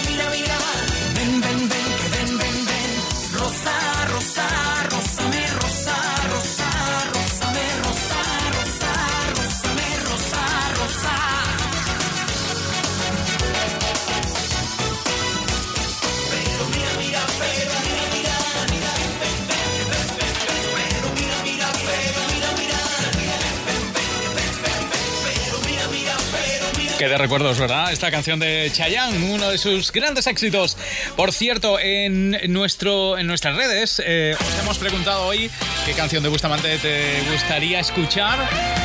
Qué 27.00 27.08
de 27.08 27.16
recuerdos, 27.16 27.58
¿verdad? 27.58 27.90
Esta 27.94 28.10
canción 28.10 28.38
de 28.38 28.70
Chayanne, 28.74 29.32
uno 29.32 29.48
de 29.48 29.56
sus 29.56 29.90
grandes 29.90 30.26
éxitos. 30.26 30.76
Por 31.16 31.32
cierto, 31.32 31.78
en, 31.80 32.36
nuestro, 32.52 33.16
en 33.16 33.26
nuestras 33.26 33.56
redes 33.56 34.02
eh, 34.04 34.36
os 34.38 34.58
hemos 34.58 34.76
preguntado 34.76 35.24
hoy 35.24 35.50
qué 35.86 35.94
canción 35.94 36.22
de 36.22 36.28
Bustamante 36.28 36.76
te 36.76 37.22
gustaría 37.32 37.80
escuchar 37.80 38.38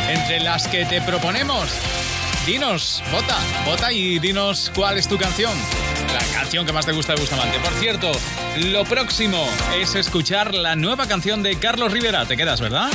entre 0.07 0.39
las 0.39 0.65
que 0.69 0.85
te 0.85 1.01
proponemos. 1.01 1.67
Dinos, 2.45 3.03
vota, 3.11 3.37
vota 3.65 3.91
y 3.91 4.17
dinos 4.19 4.71
cuál 4.73 4.97
es 4.97 5.09
tu 5.09 5.17
canción. 5.17 5.51
La 6.13 6.39
canción 6.39 6.65
que 6.65 6.71
más 6.71 6.85
te 6.85 6.93
gusta 6.93 7.15
de 7.15 7.19
Bustamante. 7.19 7.59
Por 7.59 7.73
cierto, 7.73 8.13
lo 8.59 8.85
próximo 8.85 9.45
es 9.77 9.93
escuchar 9.95 10.53
la 10.53 10.77
nueva 10.77 11.05
canción 11.05 11.43
de 11.43 11.59
Carlos 11.59 11.91
Rivera. 11.91 12.25
Te 12.25 12.37
quedas, 12.37 12.61
¿verdad? 12.61 12.87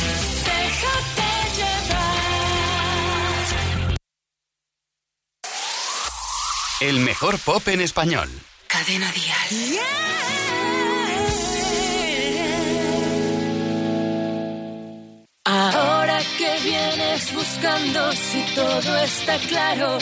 El 6.80 7.00
mejor 7.00 7.38
pop 7.38 7.68
en 7.68 7.82
español. 7.82 8.30
Cadena 8.66 9.12
Dial. 9.12 9.80
Ahora 15.44 16.18
que 16.38 16.58
vienes 16.64 17.34
buscando 17.34 18.12
si 18.12 18.54
todo 18.54 18.96
está 19.00 19.36
claro. 19.40 19.98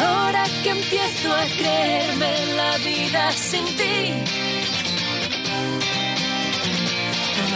Ahora 0.00 0.44
que 0.62 0.70
empiezo 0.70 1.34
a 1.34 1.44
creerme 1.44 2.46
la 2.56 2.78
vida 2.78 3.32
sin 3.32 3.66
ti. 3.76 4.24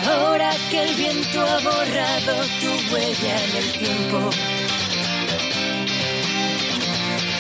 Ahora 0.06 0.50
que 0.70 0.82
el 0.82 0.94
viento 0.96 1.40
ha 1.40 1.60
borrado 1.60 2.34
tu 2.60 2.94
huella 2.94 3.44
en 3.44 3.56
el 3.56 3.72
tiempo. 3.72 4.57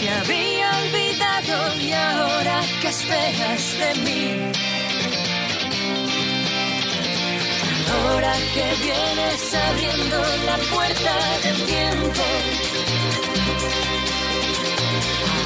Te 0.00 0.08
había 0.08 0.70
olvidado 0.78 1.76
y 1.80 1.92
ahora 1.92 2.62
que 2.80 2.88
esperas 2.88 3.78
de 3.80 3.94
mí. 4.04 4.52
Ahora 7.92 8.32
que 8.54 8.64
vienes 8.84 9.54
abriendo 9.54 10.18
la 10.46 10.56
puerta 10.72 11.14
del 11.42 11.66
tiempo. 11.66 12.22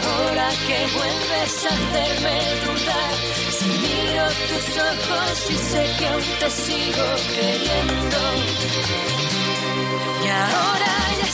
Ahora 0.04 0.48
que 0.66 0.78
vuelves 0.96 1.64
a 1.64 1.68
hacerme 1.68 2.36
dudar. 2.64 3.14
Si 3.58 3.68
miro 3.84 4.26
tus 4.48 4.66
ojos 4.90 5.50
y 5.50 5.56
sé 5.56 5.96
que 5.98 6.06
aún 6.08 6.24
te 6.40 6.50
sigo 6.50 7.06
queriendo. 7.36 8.20
Y 10.24 10.28
ahora 10.28 10.92
ya 11.20 11.31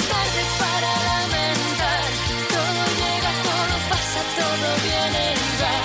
viene 4.89 5.23
y 5.35 5.51
va. 5.61 5.77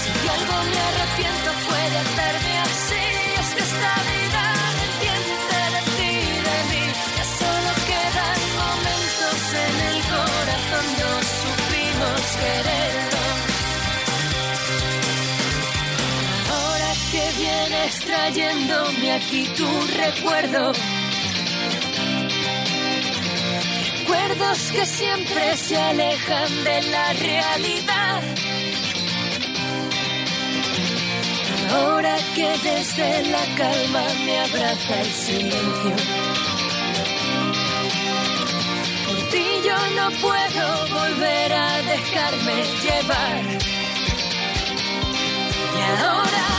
Si 0.00 0.10
de 0.22 0.28
algo 0.36 0.56
me 0.70 0.78
arrepiento 0.88 1.50
fue 1.66 1.82
de 1.92 1.98
hacerme 2.04 2.54
así. 2.66 3.04
Es 3.40 3.48
que 3.54 3.62
esta 3.70 3.94
vida 4.10 4.42
no 4.76 4.82
entiende 4.90 5.60
de 5.74 5.80
ti 5.96 6.10
y 6.34 6.38
de 6.48 6.58
mí. 6.70 6.84
Ya 7.16 7.24
solo 7.40 7.70
quedan 7.90 8.40
momentos 8.62 9.38
en 9.66 9.74
el 9.90 9.98
corazón. 10.14 10.86
No 11.00 11.12
supimos 11.40 12.20
querernos. 12.42 13.34
Ahora 16.54 16.90
que 17.10 17.24
vienes 17.42 17.92
trayéndome 18.00 19.08
aquí 19.12 19.42
tu 19.56 19.68
recuerdo. 20.04 20.62
Recuerdos 24.06 24.70
que 24.70 24.86
siempre 24.86 25.56
se 25.56 25.76
alejan 25.76 26.64
de 26.64 26.82
la 26.90 27.12
realidad. 27.12 28.22
Ahora 31.72 32.16
que 32.36 32.48
desde 32.62 33.30
la 33.30 33.44
calma 33.56 34.04
me 34.24 34.38
abraza 34.38 35.00
el 35.00 35.10
silencio. 35.10 35.96
Por 39.06 39.28
ti 39.32 39.46
yo 39.64 39.76
no 39.96 40.10
puedo 40.20 41.00
volver 41.00 41.52
a 41.52 41.82
dejarme 41.82 42.64
llevar. 42.84 43.42
Y 45.74 46.00
ahora 46.00 46.55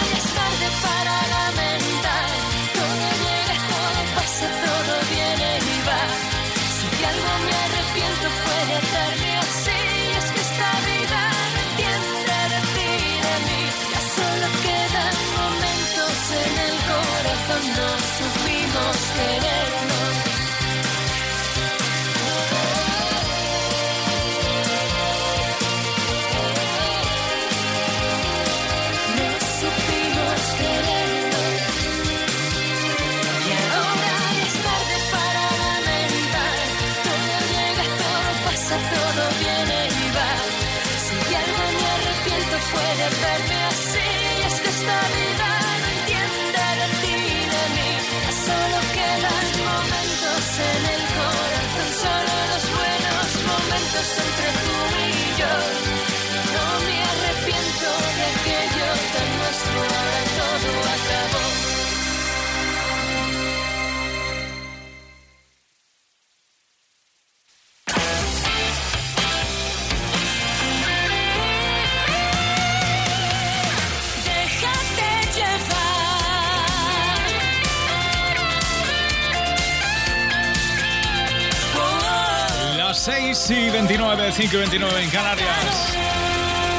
5 84.50 84.56
y 84.56 84.60
29 84.60 85.04
en 85.04 85.10
Canarias. 85.10 85.98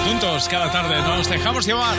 Juntos 0.06 0.48
cada 0.48 0.72
tarde 0.72 1.02
nos 1.02 1.28
dejamos 1.28 1.66
llevar. 1.66 1.98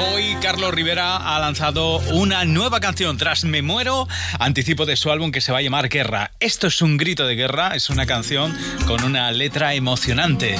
Hoy 0.00 0.36
Carlos 0.42 0.74
Rivera 0.74 1.16
ha 1.16 1.38
lanzado 1.38 1.98
una 2.10 2.44
nueva 2.44 2.80
canción 2.80 3.16
tras 3.16 3.44
Me 3.44 3.62
Muero, 3.62 4.08
anticipo 4.40 4.84
de 4.84 4.96
su 4.96 5.12
álbum 5.12 5.30
que 5.30 5.40
se 5.40 5.52
va 5.52 5.58
a 5.58 5.62
llamar 5.62 5.88
Guerra. 5.88 6.32
Esto 6.40 6.66
es 6.66 6.82
un 6.82 6.96
grito 6.96 7.24
de 7.24 7.36
guerra, 7.36 7.76
es 7.76 7.88
una 7.88 8.04
canción 8.04 8.56
con 8.88 9.04
una 9.04 9.30
letra 9.30 9.74
emocionante. 9.74 10.58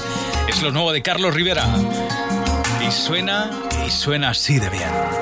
Es 0.48 0.62
lo 0.62 0.70
nuevo 0.70 0.92
de 0.92 1.02
Carlos 1.02 1.34
Rivera. 1.34 1.66
Y 2.86 2.92
suena, 2.92 3.50
y 3.84 3.90
suena 3.90 4.30
así 4.30 4.60
de 4.60 4.70
bien. 4.70 5.21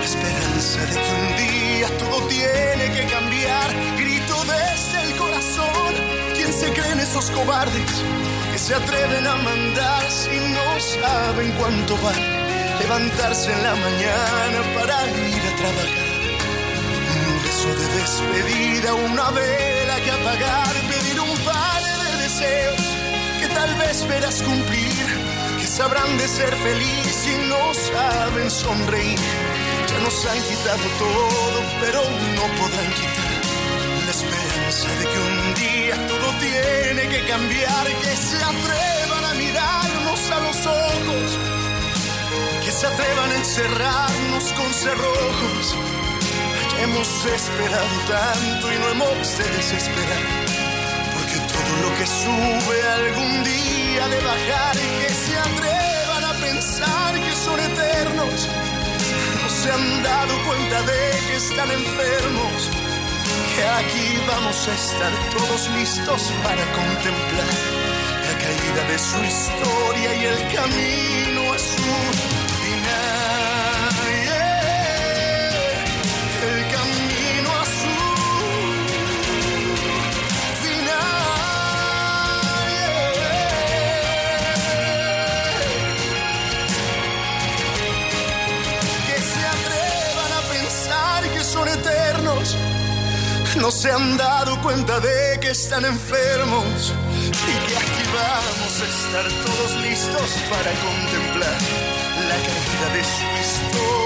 la 0.00 0.06
esperanza 0.06 0.80
de 0.86 0.94
que 0.94 1.12
un 1.22 1.30
día 1.36 1.98
todo 1.98 2.26
tiene 2.26 2.84
que 2.96 3.04
cambiar. 3.12 3.68
Grito 3.98 4.36
desde 4.44 4.98
el 5.02 5.16
corazón. 5.16 5.92
¿Quién 6.34 6.52
se 6.52 6.72
creen 6.72 7.00
esos 7.00 7.30
cobardes 7.30 7.92
que 8.50 8.58
se 8.58 8.74
atreven 8.74 9.26
a 9.26 9.36
mandar 9.36 10.10
si 10.10 10.36
no 10.56 10.66
saben 10.80 11.52
cuánto 11.58 11.98
vale 11.98 12.26
levantarse 12.80 13.52
en 13.52 13.62
la 13.62 13.74
mañana 13.74 14.58
para 14.74 14.96
ir 15.34 15.42
a 15.50 15.56
trabajar? 15.60 16.10
Un 17.28 17.42
beso 17.44 17.70
de 17.80 17.86
despedida, 18.00 18.94
una 18.94 19.30
vela 19.32 19.96
que 20.04 20.10
apagar, 20.18 20.74
pedir 20.92 21.20
un 21.20 21.36
par 21.44 21.82
de 22.00 22.22
deseos 22.22 22.82
que 23.40 23.48
tal 23.48 23.74
vez 23.74 24.08
verás 24.08 24.42
cumplir, 24.42 25.06
que 25.58 25.66
sabrán 25.66 26.16
de 26.16 26.26
ser 26.26 26.54
feliz 26.56 27.16
y 27.34 27.48
no 27.48 27.74
saben 27.74 28.50
sonreír. 28.50 29.49
Nos 30.02 30.26
han 30.26 30.42
quitado 30.42 30.86
todo, 30.98 31.62
pero 31.80 32.00
no 32.36 32.42
podrán 32.58 32.90
quitar 32.94 33.40
la 34.06 34.10
esperanza 34.10 34.88
de 34.98 35.04
que 35.06 35.18
un 35.18 35.54
día 35.54 36.06
todo 36.08 36.26
tiene 36.40 37.08
que 37.08 37.24
cambiar, 37.26 37.86
que 37.86 38.16
se 38.16 38.36
atrevan 38.36 39.24
a 39.24 39.34
mirarnos 39.34 40.30
a 40.30 40.40
los 40.40 40.66
ojos, 40.66 41.38
que 42.64 42.72
se 42.72 42.86
atrevan 42.86 43.30
a 43.30 43.36
encerrarnos 43.36 44.44
con 44.54 44.72
cerrojos. 44.72 45.76
Hemos 46.82 47.08
esperado 47.26 47.96
tanto 48.08 48.72
y 48.72 48.78
no 48.78 48.88
hemos 48.88 49.38
de 49.38 49.44
desesperar, 49.44 50.24
porque 51.12 51.38
todo 51.52 51.72
lo 51.84 51.90
que 51.98 52.06
sube 52.06 52.76
algún 53.00 53.44
día 53.44 54.08
de 54.08 54.20
bajar 54.20 54.76
que 55.00 55.10
se 55.12 55.36
atrevan 55.38 56.24
a 56.24 56.32
pensar 56.40 57.14
que 57.20 57.32
son 57.36 57.60
eternos 57.60 58.48
no 58.48 58.69
han 59.72 60.02
dado 60.02 60.34
cuenta 60.46 60.82
de 60.82 61.10
que 61.26 61.36
están 61.36 61.70
enfermos, 61.70 62.70
que 63.54 63.64
aquí 63.80 64.22
vamos 64.26 64.68
a 64.68 64.74
estar 64.74 65.12
todos 65.30 65.70
listos 65.70 66.32
para 66.42 66.64
contemplar 66.72 67.52
la 68.26 68.38
caída 68.38 68.82
de 68.90 68.98
su 68.98 69.18
historia 69.24 70.14
y 70.14 70.24
el 70.24 70.38
camino 70.54 71.52
a 71.52 71.58
su 71.58 71.92
final. 72.60 73.39
Se 93.80 93.90
han 93.90 94.14
dado 94.18 94.60
cuenta 94.60 95.00
de 95.00 95.40
que 95.40 95.52
están 95.52 95.86
enfermos 95.86 96.92
y 96.92 97.66
que 97.66 97.76
aquí 97.78 98.02
vamos 98.12 98.72
a 98.78 98.84
estar 98.84 99.46
todos 99.46 99.82
listos 99.82 100.30
para 100.50 100.70
contemplar 100.84 101.58
la 102.28 102.36
caída 102.36 102.94
de 102.94 103.02
su 103.02 103.24
historia. 103.40 103.99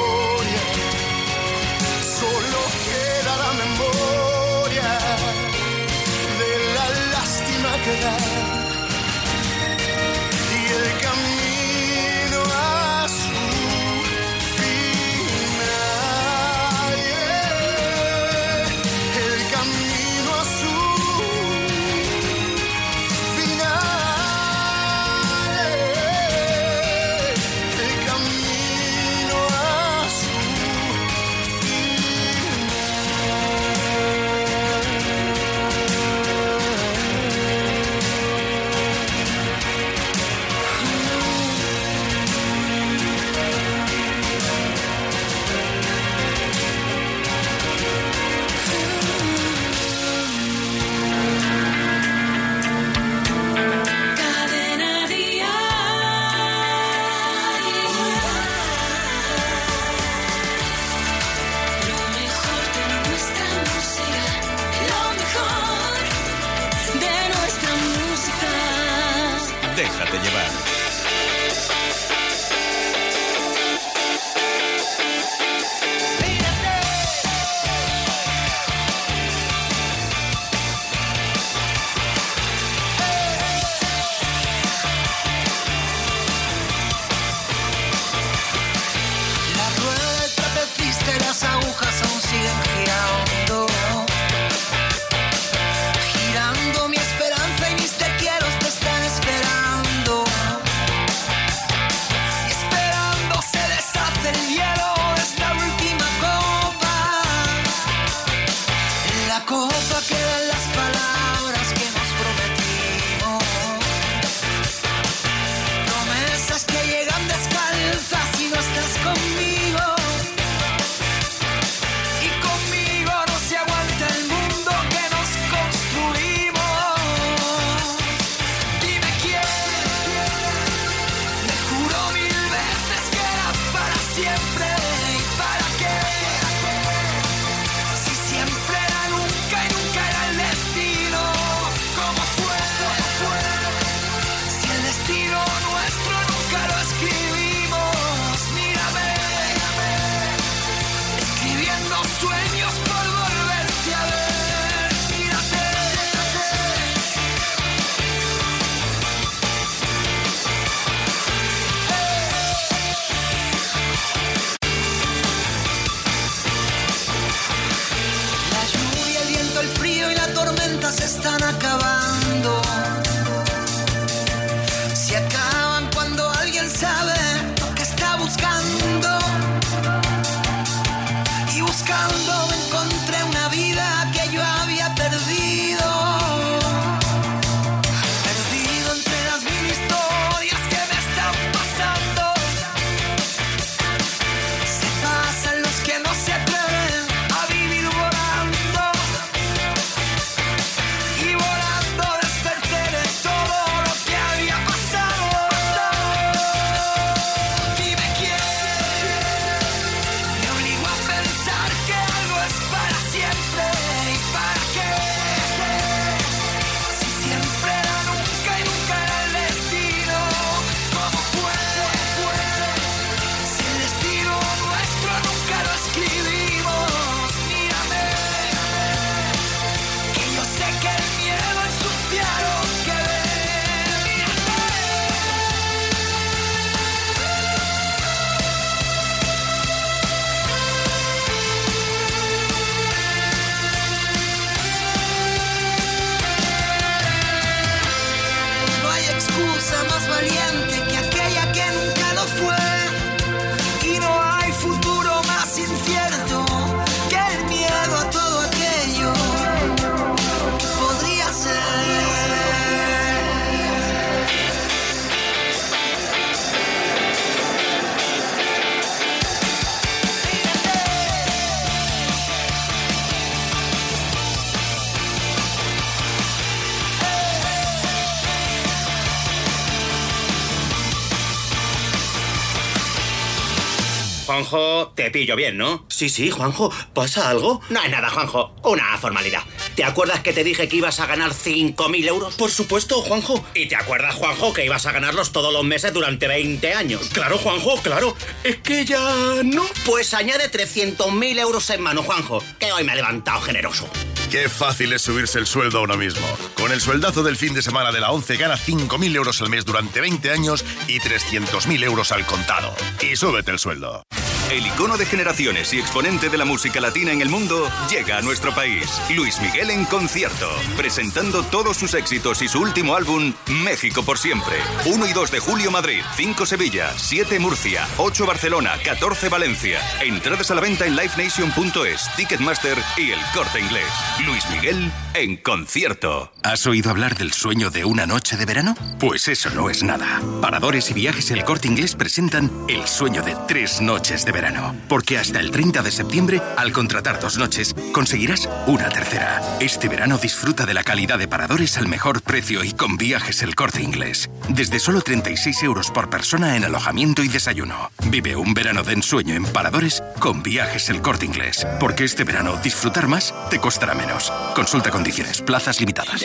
Pillo 285.14 285.36
bien, 285.36 285.56
¿no? 285.56 285.86
Sí, 285.88 286.08
sí, 286.08 286.28
Juanjo, 286.28 286.72
¿pasa 286.92 287.30
algo? 287.30 287.60
No 287.70 287.80
es 287.80 287.88
nada, 287.88 288.10
Juanjo. 288.10 288.52
Una 288.64 288.98
formalidad. 288.98 289.44
¿Te 289.76 289.84
acuerdas 289.84 290.20
que 290.20 290.32
te 290.32 290.42
dije 290.42 290.68
que 290.68 290.78
ibas 290.78 290.98
a 290.98 291.06
ganar 291.06 291.30
5.000 291.30 292.08
euros? 292.08 292.34
Por 292.34 292.50
supuesto, 292.50 293.00
Juanjo. 293.00 293.44
¿Y 293.54 293.66
te 293.66 293.76
acuerdas, 293.76 294.16
Juanjo, 294.16 294.52
que 294.52 294.64
ibas 294.64 294.86
a 294.86 294.92
ganarlos 294.92 295.30
todos 295.30 295.52
los 295.52 295.62
meses 295.62 295.92
durante 295.92 296.26
20 296.26 296.74
años? 296.74 297.10
Claro, 297.12 297.38
Juanjo, 297.38 297.80
claro. 297.80 298.16
Es 298.42 298.56
que 298.56 298.84
ya 298.84 298.98
no. 299.44 299.64
Pues 299.86 300.14
añade 300.14 300.50
300.000 300.50 301.38
euros 301.38 301.70
en 301.70 301.80
mano, 301.80 302.02
Juanjo, 302.02 302.42
que 302.58 302.72
hoy 302.72 302.82
me 302.82 302.90
ha 302.90 302.96
levantado 302.96 303.40
generoso. 303.40 303.88
Qué 304.32 304.48
fácil 304.48 304.92
es 304.94 305.02
subirse 305.02 305.38
el 305.38 305.46
sueldo 305.46 305.78
a 305.78 305.82
uno 305.82 305.96
mismo. 305.96 306.26
Con 306.56 306.72
el 306.72 306.80
sueldazo 306.80 307.22
del 307.22 307.36
fin 307.36 307.54
de 307.54 307.62
semana 307.62 307.92
de 307.92 308.00
la 308.00 308.10
11 308.10 308.36
gana 308.36 308.56
5.000 308.56 309.14
euros 309.14 309.40
al 309.40 309.48
mes 309.48 309.64
durante 309.64 310.00
20 310.00 310.28
años 310.32 310.64
y 310.88 310.98
300.000 310.98 311.84
euros 311.84 312.10
al 312.10 312.26
contado. 312.26 312.74
Y 313.00 313.14
súbete 313.14 313.52
el 313.52 313.60
sueldo. 313.60 314.02
El 314.50 314.66
icono 314.66 314.96
de 314.96 315.06
generaciones 315.06 315.72
y 315.72 315.78
exponente 315.78 316.28
de 316.28 316.38
la 316.38 316.44
música 316.44 316.80
latina 316.80 317.12
en 317.12 317.22
el 317.22 317.28
mundo 317.28 317.68
llega 317.90 318.18
a 318.18 318.22
nuestro 318.22 318.54
país. 318.54 319.00
Luis 319.14 319.40
Miguel 319.40 319.70
en 319.70 319.84
concierto, 319.86 320.48
presentando 320.76 321.42
todos 321.44 321.76
sus 321.76 321.94
éxitos 321.94 322.42
y 322.42 322.48
su 322.48 322.60
último 322.60 322.94
álbum, 322.94 323.32
México 323.64 324.04
por 324.04 324.18
siempre. 324.18 324.56
1 324.84 325.06
y 325.08 325.12
2 325.12 325.30
de 325.30 325.40
julio 325.40 325.70
Madrid, 325.70 326.02
5 326.16 326.46
Sevilla, 326.46 326.92
7 326.96 327.38
Murcia, 327.38 327.86
8 327.96 328.26
Barcelona, 328.26 328.74
14 328.84 329.28
Valencia. 329.28 329.80
Entradas 330.02 330.50
a 330.50 330.54
la 330.54 330.60
venta 330.60 330.86
en 330.86 330.94
livenation.es, 330.94 332.14
Ticketmaster 332.16 332.78
y 332.96 333.10
el 333.10 333.20
corte 333.34 333.60
inglés. 333.60 333.88
Luis 334.26 334.44
Miguel 334.50 334.92
en 335.14 335.36
concierto. 335.36 336.32
¿Has 336.42 336.66
oído 336.66 336.90
hablar 336.90 337.16
del 337.16 337.32
sueño 337.32 337.70
de 337.70 337.84
una 337.84 338.06
noche 338.06 338.36
de 338.36 338.44
verano? 338.44 338.74
Pues 338.98 339.28
eso 339.28 339.50
no 339.50 339.70
es 339.70 339.82
nada. 339.82 340.20
Paradores 340.42 340.90
y 340.90 340.94
viajes 340.94 341.30
El 341.30 341.44
Corte 341.44 341.68
Inglés 341.68 341.94
presentan 341.94 342.50
el 342.68 342.86
sueño 342.86 343.22
de 343.22 343.36
tres 343.48 343.80
noches 343.80 344.24
de 344.24 344.33
verano. 344.34 344.76
Porque 344.88 345.16
hasta 345.16 345.40
el 345.40 345.50
30 345.50 345.80
de 345.82 345.90
septiembre, 345.90 346.42
al 346.58 346.72
contratar 346.72 347.20
dos 347.20 347.38
noches, 347.38 347.74
conseguirás 347.92 348.48
una 348.66 348.90
tercera. 348.90 349.40
Este 349.60 349.88
verano 349.88 350.18
disfruta 350.18 350.66
de 350.66 350.74
la 350.74 350.84
calidad 350.84 351.18
de 351.18 351.28
paradores 351.28 351.78
al 351.78 351.88
mejor 351.88 352.20
precio 352.20 352.62
y 352.64 352.72
con 352.72 352.98
viajes 352.98 353.42
El 353.42 353.54
Corte 353.54 353.80
Inglés. 353.80 354.28
Desde 354.50 354.80
solo 354.80 355.00
36 355.00 355.62
euros 355.62 355.90
por 355.90 356.10
persona 356.10 356.56
en 356.56 356.64
alojamiento 356.64 357.22
y 357.22 357.28
desayuno. 357.28 357.90
Vive 358.10 358.36
un 358.36 358.52
verano 358.52 358.82
de 358.82 358.92
ensueño 358.92 359.34
en 359.34 359.44
paradores 359.44 360.02
con 360.18 360.42
viajes 360.42 360.90
El 360.90 361.00
Corte 361.00 361.24
Inglés. 361.24 361.66
Porque 361.80 362.04
este 362.04 362.24
verano 362.24 362.58
disfrutar 362.62 363.08
más 363.08 363.32
te 363.48 363.58
costará 363.58 363.94
menos. 363.94 364.30
Consulta 364.54 364.90
condiciones, 364.90 365.40
plazas 365.40 365.80
limitadas. 365.80 366.24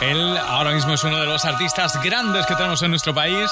Él 0.00 0.36
ahora 0.38 0.72
mismo 0.72 0.94
es 0.94 1.04
uno 1.04 1.18
de 1.18 1.26
los 1.26 1.44
artistas 1.44 1.98
grandes 2.02 2.46
que 2.46 2.54
tenemos 2.54 2.82
en 2.82 2.90
nuestro 2.90 3.14
país. 3.14 3.50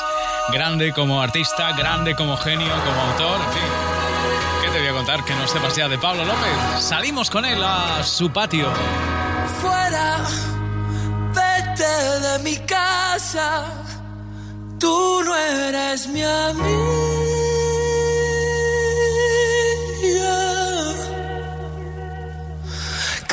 Grande 0.53 0.92
como 0.92 1.22
artista, 1.22 1.72
grande 1.72 2.14
como 2.14 2.36
genio, 2.36 2.72
como 2.84 3.01
autor, 3.01 3.40
en 3.40 3.53
fin. 3.53 3.62
¿Qué 4.62 4.70
te 4.70 4.78
voy 4.78 4.88
a 4.88 4.92
contar 4.92 5.24
que 5.24 5.34
no 5.34 5.47
sepas 5.49 5.74
ya 5.74 5.88
de 5.88 5.99
Pablo 5.99 6.24
López? 6.24 6.80
Salimos 6.80 7.30
con 7.30 7.45
él 7.45 7.62
a 7.62 8.03
su 8.03 8.30
patio. 8.30 8.70
Fuera, 9.61 10.18
vete 11.34 12.20
de 12.20 12.38
mi 12.40 12.57
casa. 12.66 13.64
Tú 14.78 15.22
no 15.24 15.34
eres 15.34 16.07
mi 16.09 16.22
amiga. 16.22 17.05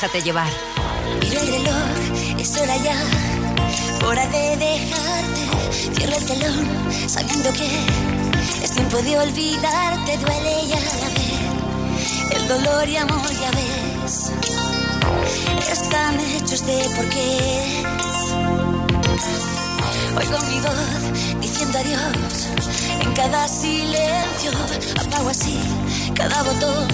Déjate 0.00 0.22
llevar. 0.22 0.52
Mira 1.20 1.40
el 1.40 1.48
reloj, 1.48 2.38
es 2.38 2.56
hora 2.56 2.76
ya, 2.76 4.06
hora 4.06 4.24
de 4.28 4.56
dejarte. 4.56 5.96
Cierra 5.96 6.16
el 6.18 6.24
telón, 6.24 6.68
sabiendo 7.08 7.52
que 7.52 7.68
es 8.62 8.70
tiempo 8.70 9.02
de 9.02 9.18
olvidarte. 9.18 10.18
Duele 10.18 10.68
ya 10.68 10.78
la 10.78 11.08
vez, 11.16 12.30
el 12.30 12.46
dolor 12.46 12.88
y 12.88 12.96
amor 12.96 13.28
ya 13.40 13.50
ves. 13.50 14.30
Están 15.68 16.20
hechos 16.20 16.64
de 16.64 16.78
por 16.94 17.08
qué. 17.08 17.82
Oigo 20.16 20.38
mi 20.48 20.60
voz 20.60 21.40
diciendo 21.40 21.76
adiós 21.76 22.46
en 23.00 23.12
cada 23.14 23.48
silencio. 23.48 24.52
Apago 25.00 25.30
así 25.30 25.58
cada 26.14 26.42
botón 26.44 26.86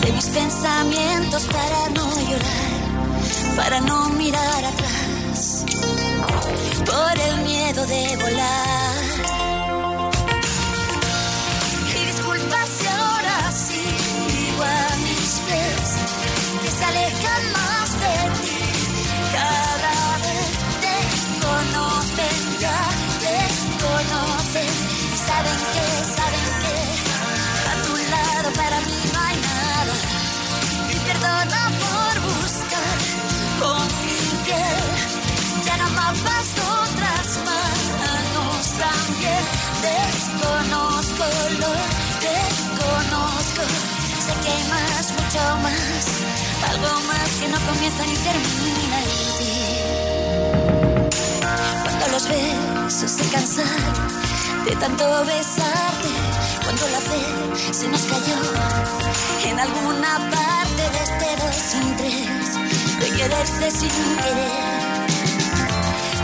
de 0.00 0.12
mis 0.12 0.26
pensamientos 0.26 1.46
para 1.46 1.88
no 1.90 2.08
llorar, 2.28 3.56
para 3.56 3.80
no 3.80 4.08
mirar 4.10 4.64
atrás, 4.64 5.64
por 6.84 7.18
el 7.18 7.44
miedo 7.44 7.86
de 7.86 8.16
volar. 8.16 8.91
Más 47.72 47.80
que 47.80 47.88
no 47.88 48.02
comienza 48.02 48.04
ni 48.06 48.16
termina 48.16 48.98
en 48.98 49.08
ti. 49.38 49.52
Cuando 51.82 52.06
los 52.12 52.24
besos 52.28 53.10
se 53.10 53.24
cansaron 53.30 54.08
de 54.64 54.76
tanto 54.76 55.24
besarte, 55.24 56.08
cuando 56.62 56.88
la 56.88 57.00
fe 57.00 57.72
se 57.72 57.88
nos 57.88 58.02
cayó 58.02 58.36
en 59.50 59.58
alguna 59.58 60.18
parte 60.30 60.82
de 60.90 60.98
este 61.02 61.36
dos 61.44 61.56
sin 61.56 61.96
tres, 61.96 62.58
de 63.00 63.08
quererse 63.16 63.70
sin 63.70 64.16
querer, 64.16 65.06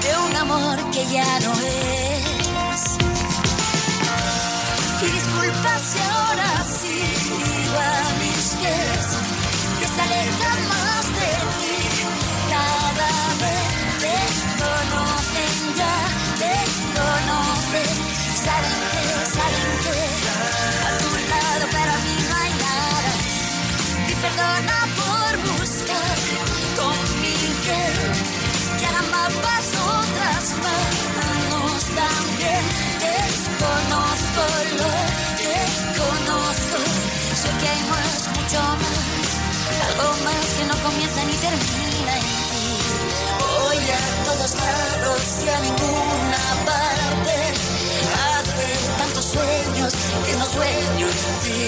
de 0.03 0.11
un 0.29 0.37
amor 0.37 0.91
que 0.91 1.07
ya 1.07 1.41
no 1.41 1.53
es. 1.53 2.99
Y 5.01 5.07
disculpa 5.11 5.79
si 5.79 5.99
ahora 6.01 6.65
sí 6.81 6.97
digo 7.29 7.79
a 7.79 7.81
mis 8.21 8.45
pies 8.61 9.07
que 9.81 9.87
se 9.87 10.01
alejan 10.01 10.69
más 10.69 10.78
Desconozco 34.39 34.79
lo 34.79 34.91
que 35.39 35.55
conozco. 35.99 36.79
Sé 37.35 37.49
que 37.61 37.69
hay 37.69 37.83
más, 37.91 38.21
mucho 38.37 38.61
más. 38.83 39.29
Algo 39.89 40.09
más 40.25 40.47
que 40.57 40.65
no 40.67 40.77
comienza 40.83 41.25
ni 41.25 41.35
termina 41.35 42.13
en 42.17 42.29
ti. 42.51 42.69
Voy 43.41 43.83
a 43.91 44.25
todos 44.27 44.51
lados 44.55 45.23
y 45.45 45.49
a 45.49 45.59
ninguna 45.61 46.43
parte. 46.67 47.37
Hace 48.29 48.69
tantos 48.99 49.25
sueños 49.25 49.93
que 50.27 50.33
no 50.37 50.47
sueño 50.47 51.07
en 51.07 51.35
ti. 51.45 51.63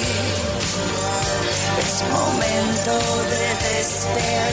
Es 1.81 1.95
momento 2.09 2.93
de 3.31 3.43
despertar. 3.69 4.50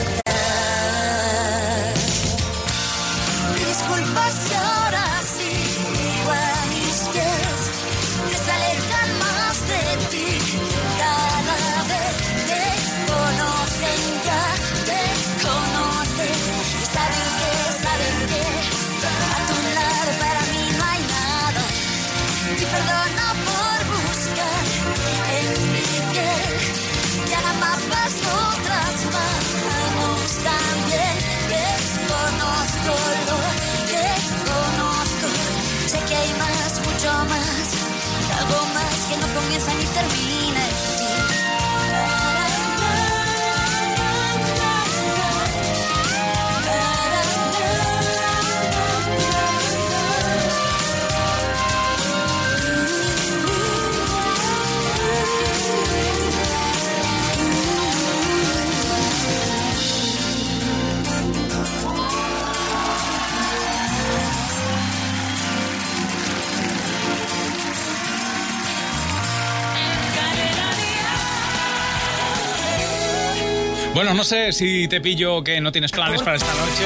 Sé 74.27 74.51
si 74.51 74.89
te 74.89 74.99
pillo 74.99 75.41
que 75.41 75.61
no 75.61 75.71
tienes 75.71 75.91
planes 75.91 76.21
para 76.21 76.35
esta 76.35 76.53
noche. 76.53 76.83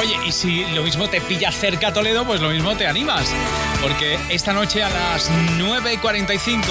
Oye, 0.00 0.16
y 0.26 0.32
si 0.32 0.64
lo 0.74 0.82
mismo 0.82 1.08
te 1.08 1.20
pilla 1.20 1.52
cerca 1.52 1.92
Toledo, 1.92 2.24
pues 2.24 2.40
lo 2.40 2.48
mismo 2.48 2.74
te 2.74 2.86
animas. 2.86 3.30
Porque 3.82 4.18
esta 4.30 4.54
noche 4.54 4.82
a 4.82 4.88
las 4.88 5.30
9.45, 5.58 6.64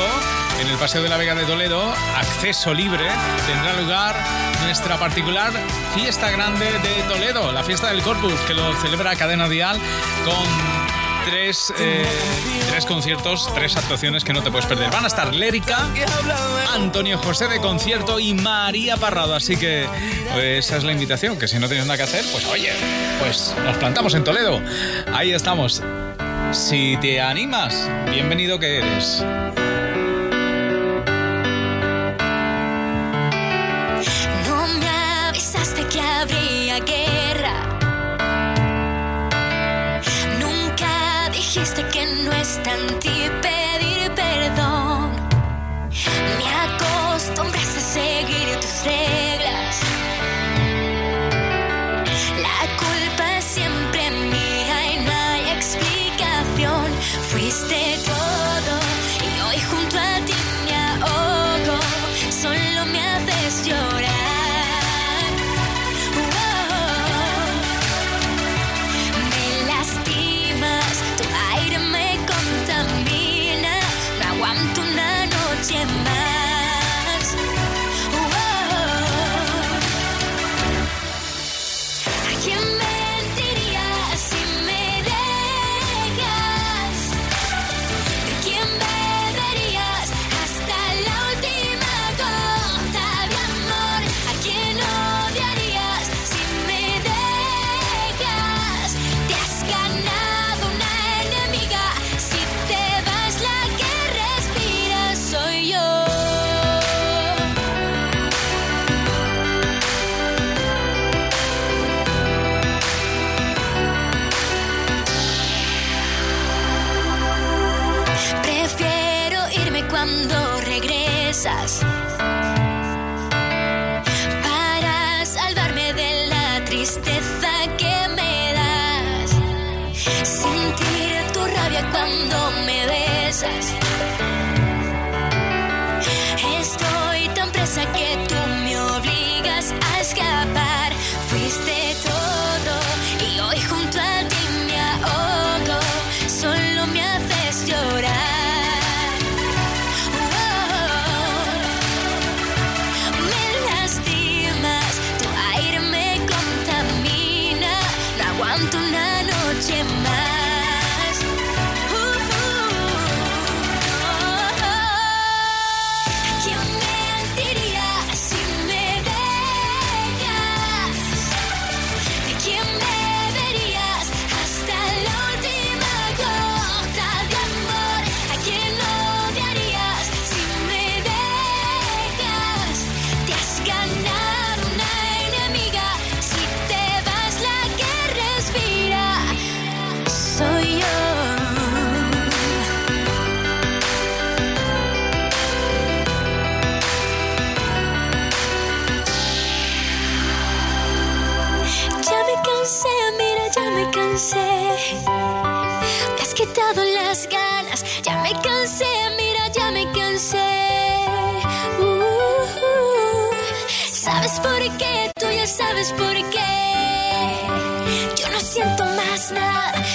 en 0.62 0.68
el 0.68 0.78
Paseo 0.78 1.04
de 1.04 1.10
la 1.10 1.18
Vega 1.18 1.36
de 1.36 1.46
Toledo, 1.46 1.94
acceso 2.18 2.74
libre, 2.74 3.06
tendrá 3.48 3.80
lugar 3.80 4.16
nuestra 4.64 4.98
particular 4.98 5.54
fiesta 5.96 6.32
grande 6.32 6.66
de 6.66 7.04
Toledo, 7.08 7.52
la 7.52 7.64
fiesta 7.64 7.90
del 7.90 8.02
Corpus, 8.02 8.40
que 8.48 8.56
lo 8.56 8.74
celebra 8.82 9.16
Cadena 9.16 9.48
Dial 9.48 9.78
con 10.26 10.73
tres, 11.26 11.74
eh, 11.80 12.06
tres 12.70 12.86
conciertos, 12.86 13.50
tres 13.54 13.76
actuaciones 13.78 14.24
que 14.24 14.34
no 14.34 14.42
te 14.44 14.52
puedes 14.52 14.66
perder. 14.66 14.92
Van 14.92 15.04
a 15.04 15.08
estar 15.08 15.34
Lérica, 15.34 15.88
Antonio 16.74 17.18
José 17.18 17.48
de 17.48 17.60
concierto 17.60 18.20
y 18.20 18.34
María 18.34 18.98
Parrado. 18.98 19.36
Así 19.36 19.56
que 19.58 19.88
pues, 20.34 20.66
esa 20.66 20.78
es 20.78 20.84
la 20.84 20.92
invitación, 20.92 21.38
que 21.38 21.48
si 21.48 21.60
no 21.60 21.68
tienes 21.68 21.86
nada 21.86 21.98
que 21.98 22.04
hacer, 22.04 22.26
pues 22.32 22.46
oye, 22.48 22.72
pues 23.20 23.56
nos 23.64 23.78
plantamos 23.78 24.14
en 24.14 24.24
Toledo. 24.24 24.62
Ahí 25.14 25.32
estamos. 25.32 25.82
Si 26.52 26.98
te 27.02 27.20
animas, 27.20 27.90
bienvenido 28.12 28.60
que 28.60 28.78
eres. 28.78 29.24
Que 42.60 43.03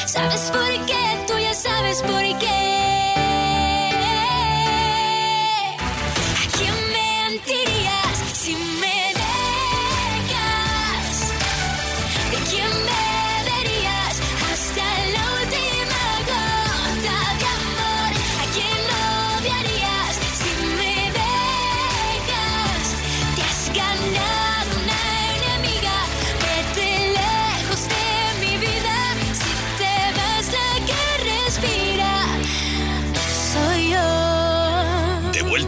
siento 0.07 0.28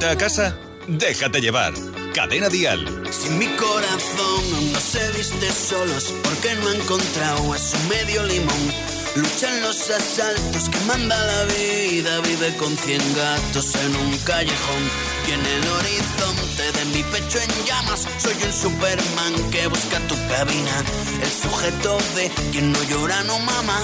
vuelta 0.00 0.10
a 0.10 0.16
casa? 0.16 0.56
Déjate 0.86 1.40
llevar. 1.40 1.74
Cadena 2.14 2.48
Dial. 2.48 2.86
Si 3.10 3.28
mi 3.30 3.46
corazón 3.56 4.72
no 4.72 4.80
se 4.80 5.10
viste 5.12 5.50
solo 5.52 5.96
es 5.96 6.12
porque 6.24 6.54
no 6.54 6.68
ha 6.68 6.74
encontrado 6.74 7.52
a 7.52 7.58
su 7.58 7.76
medio 7.88 8.24
limón. 8.24 8.72
Luchan 9.16 9.60
los 9.62 9.90
asaltos 9.90 10.68
que 10.70 10.78
manda 10.86 11.16
la 11.16 11.44
vida, 11.44 12.20
vive 12.20 12.56
con 12.56 12.76
cien 12.76 13.02
gatos 13.14 13.74
en 13.74 13.96
un 13.96 14.16
callejón. 14.18 14.82
Y 15.28 15.32
en 15.32 15.46
el 15.46 15.68
horizonte 15.68 16.64
de 16.78 16.84
mi 16.96 17.02
pecho 17.04 17.38
en 17.38 17.66
llamas, 17.66 18.06
soy 18.18 18.36
un 18.44 18.52
Superman 18.52 19.50
que 19.50 19.66
busca 19.66 19.98
tu 20.08 20.14
cabina. 20.28 20.76
El 21.22 21.30
sujeto 21.30 21.98
de 22.16 22.30
quien 22.52 22.72
no 22.72 22.82
llora 22.84 23.22
no 23.24 23.38
mama, 23.40 23.78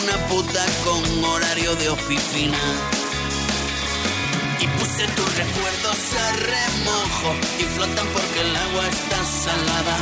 una 0.00 0.16
puta 0.28 0.64
con 0.84 1.24
horario 1.24 1.74
de 1.76 1.88
oficina. 1.90 2.58
Y 4.60 4.66
puse 4.66 5.06
tus 5.16 5.30
recuerdos 5.36 5.98
a 6.24 6.32
remojo 6.52 7.30
y 7.58 7.64
flotan 7.74 8.06
porque 8.12 8.40
el 8.40 8.56
agua 8.56 8.84
está 8.88 9.24
salada. 9.24 9.96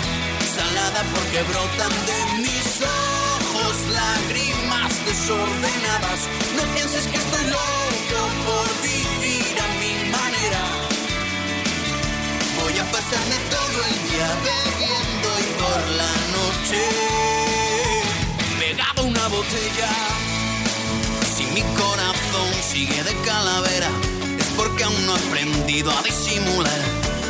Salada 0.56 1.02
porque 1.14 1.42
brotan 1.42 1.92
de 2.10 2.18
mis 2.42 2.68
ojos 2.80 3.74
lágrimas 3.92 4.92
desordenadas. 5.04 6.20
No 6.56 6.62
pienses 6.74 7.06
que 7.06 7.18
estoy 7.18 7.44
loco 7.50 8.20
por 8.46 8.66
vivir 8.82 9.54
a 9.60 9.68
mi 9.80 9.94
manera. 10.16 10.62
Voy 12.60 12.78
a 12.78 12.84
pasarme 12.90 13.36
todo 13.56 13.78
el 13.88 13.94
día 14.08 14.28
bebiendo 14.48 15.28
y 15.44 15.48
por 15.60 15.80
la 16.00 16.12
noche 16.36 16.82
pegado 18.58 19.02
a 19.02 19.04
una 19.04 19.28
botella. 19.28 19.90
Si 21.36 21.44
mi 21.52 21.62
corazón 21.62 22.48
sigue 22.72 23.02
de 23.04 23.14
calavera, 23.16 23.90
porque 24.56 24.84
aún 24.84 25.06
no 25.06 25.16
he 25.16 25.20
aprendido 25.20 25.90
a 25.90 26.02
disimular. 26.02 26.80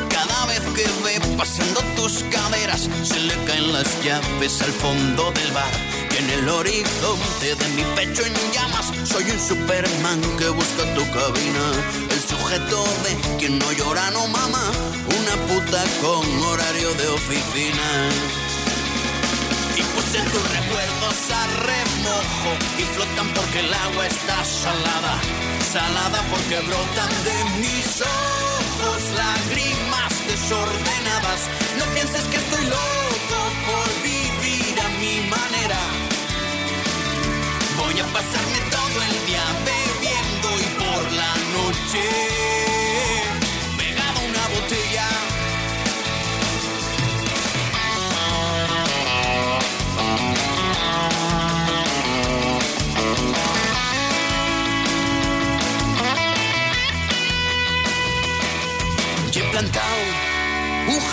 Cada 0.09 0.47
vez 0.47 0.61
que 0.75 0.85
ve 1.05 1.37
pasando 1.37 1.81
tus 1.97 2.25
caderas, 2.31 2.89
se 3.03 3.21
le 3.21 3.35
caen 3.45 3.73
las 3.73 3.89
llaves 4.05 4.63
al 4.63 4.73
fondo 4.73 5.33
del 5.33 5.53
bar. 5.53 5.73
Y 6.13 6.17
en 6.17 6.31
el 6.31 6.49
horizonte 6.49 7.55
de 7.55 7.69
mi 7.77 7.83
pecho 7.97 8.23
en 8.25 8.35
llamas, 8.53 8.93
soy 9.05 9.25
un 9.31 9.41
Superman 9.41 10.21
que 10.39 10.49
busca 10.49 10.95
tu 10.95 11.05
cabina. 11.11 11.65
El 12.11 12.21
sujeto 12.21 12.85
de 13.05 13.37
quien 13.39 13.59
no 13.59 13.73
llora 13.73 14.11
no 14.13 14.27
mama, 14.29 14.65
una 15.19 15.35
puta 15.49 15.85
con 16.03 16.25
horario 16.45 16.95
de 16.95 17.09
oficina. 17.09 17.89
Y 19.77 19.83
puse 19.95 20.19
tus 20.33 20.45
recuerdos 20.57 21.19
a 21.31 21.47
remojo 21.71 22.51
y 22.79 22.83
flotan 22.95 23.29
porque 23.35 23.61
el 23.61 23.75
agua 23.75 24.07
está 24.07 24.45
salada. 24.45 25.46
Salada 25.73 26.23
porque 26.31 26.61
brotan 26.61 27.11
de 27.25 27.45
mis 27.61 28.01
ojos 28.01 29.03
lágrimas 29.17 30.13
desordenadas. 30.27 31.41
No 31.79 31.85
pienses 31.95 32.25
que 32.25 32.37
estoy 32.37 32.65
loco 32.67 33.39
por 33.67 33.89
vivir 34.03 34.81
a 34.81 34.89
mi 35.01 35.29
manera. 35.29 35.81
Voy 37.79 37.99
a 37.99 38.07
pasarme 38.07 38.59
todo 38.71 39.03
el 39.09 39.27
día 39.27 39.45
bebiendo 39.71 40.49
y 40.61 40.69
por 40.79 41.13
la 41.13 41.35
noche 41.57 42.66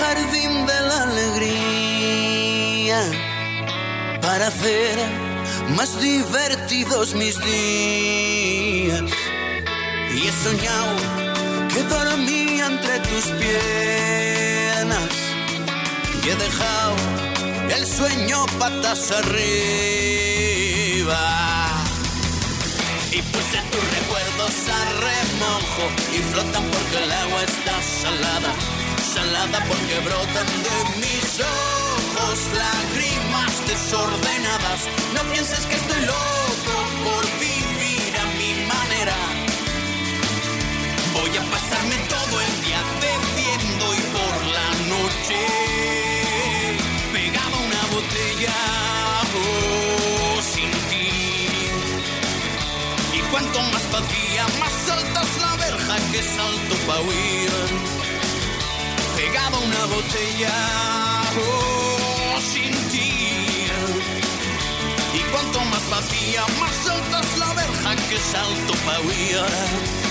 jardín 0.04 0.54
de 0.66 0.80
la 0.90 0.98
alegría 1.10 3.02
para 4.22 4.48
hacer 4.48 4.96
más 5.78 5.92
divertidos 6.02 7.16
mis 7.16 7.36
días. 7.52 9.10
Y 10.18 10.28
he 10.28 10.34
soñado 10.48 10.96
que 11.74 11.82
dormía 11.96 12.64
entre 12.74 12.96
tus 13.10 13.26
piernas 13.42 15.12
y 16.24 16.26
he 16.32 16.36
dejado 16.48 16.96
el 17.78 17.84
sueño 17.98 18.38
patas 18.60 19.12
arriba. 19.20 19.64
Y 23.18 23.20
puse 23.32 23.58
tus 23.72 23.86
recuerdos 23.98 24.56
a 24.78 24.80
remojo 25.08 25.86
y 26.16 26.20
flotan 26.32 26.66
porque 26.74 26.98
el 27.04 27.12
agua 27.24 27.42
está 27.44 27.76
salada 28.02 28.52
ensalada 29.14 29.60
porque 29.68 30.00
brotan 30.00 30.48
de 30.68 30.78
mis 31.06 31.40
ojos 31.40 32.40
lágrimas 32.58 33.68
desordenadas. 33.68 34.80
No 35.14 35.22
pienses 35.32 35.66
que 35.68 35.76
estoy 35.76 36.02
loco 36.02 36.76
por 37.06 37.24
vivir 37.40 38.12
a 38.18 38.26
mi 38.40 38.52
manera. 38.74 39.18
Voy 41.14 41.30
a 41.38 41.44
pasarme 41.54 41.98
todo 42.10 42.42
el 42.42 42.54
día 42.66 42.82
bebiendo 43.06 43.86
y 43.94 44.02
por 44.18 44.34
la 44.58 44.70
noche 44.94 45.42
pegaba 47.14 47.58
una 47.70 47.84
botella 47.94 48.56
sin 50.54 50.72
ti. 50.90 51.10
Y 53.14 53.20
cuanto 53.30 53.62
más 53.62 53.92
vacía, 53.92 54.44
más 54.60 54.90
alta 54.90 55.22
es 55.22 55.42
la 55.42 55.56
verja 55.66 55.96
que 56.12 56.22
salto 56.24 56.76
pa' 56.88 57.02
huir 57.02 58.03
una 59.50 59.86
botella 59.86 60.54
oh, 61.38 62.40
sin 62.42 62.74
ti. 62.90 63.68
Y 65.14 65.20
cuanto 65.32 65.60
más 65.66 65.90
vacía, 65.90 66.46
más 66.60 66.90
alta 66.90 67.20
es 67.20 67.38
la 67.38 67.54
verja 67.54 67.96
que 68.10 68.18
salto 68.18 68.74
pa' 68.86 69.00
huir. 69.02 70.03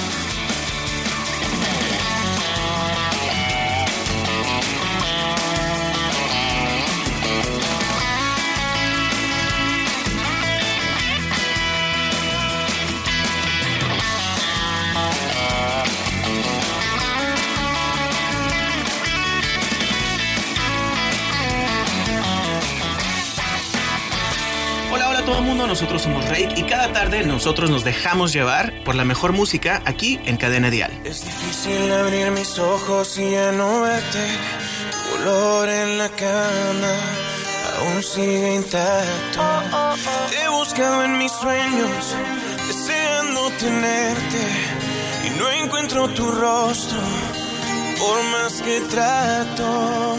Mundo, 25.62 25.74
nosotros 25.74 26.02
somos 26.02 26.28
Rake 26.28 26.54
y 26.56 26.62
cada 26.64 26.92
tarde 26.92 27.24
nosotros 27.24 27.70
nos 27.70 27.84
dejamos 27.84 28.32
llevar 28.32 28.72
por 28.84 28.94
la 28.94 29.04
mejor 29.04 29.32
música 29.32 29.82
aquí 29.84 30.18
en 30.24 30.36
Cadena 30.36 30.70
Dial. 30.70 30.90
Es 31.04 31.24
difícil 31.24 31.92
abrir 31.92 32.30
mis 32.32 32.58
ojos 32.58 33.18
y 33.18 33.30
ya 33.30 33.52
no 33.52 33.82
verte. 33.82 34.18
Tu 34.92 35.22
olor 35.22 35.68
en 35.68 35.98
la 35.98 36.08
cama 36.08 36.94
aún 37.78 38.02
sigue 38.02 38.54
intacto. 38.56 39.42
Te 40.30 40.42
he 40.42 40.48
buscado 40.48 41.04
en 41.04 41.18
mis 41.18 41.32
sueños, 41.32 42.16
deseando 42.66 43.50
tenerte 43.58 44.44
y 45.26 45.30
no 45.38 45.50
encuentro 45.50 46.08
tu 46.08 46.30
rostro 46.30 46.98
por 47.98 48.22
más 48.24 48.60
que 48.62 48.80
trato. 48.90 50.18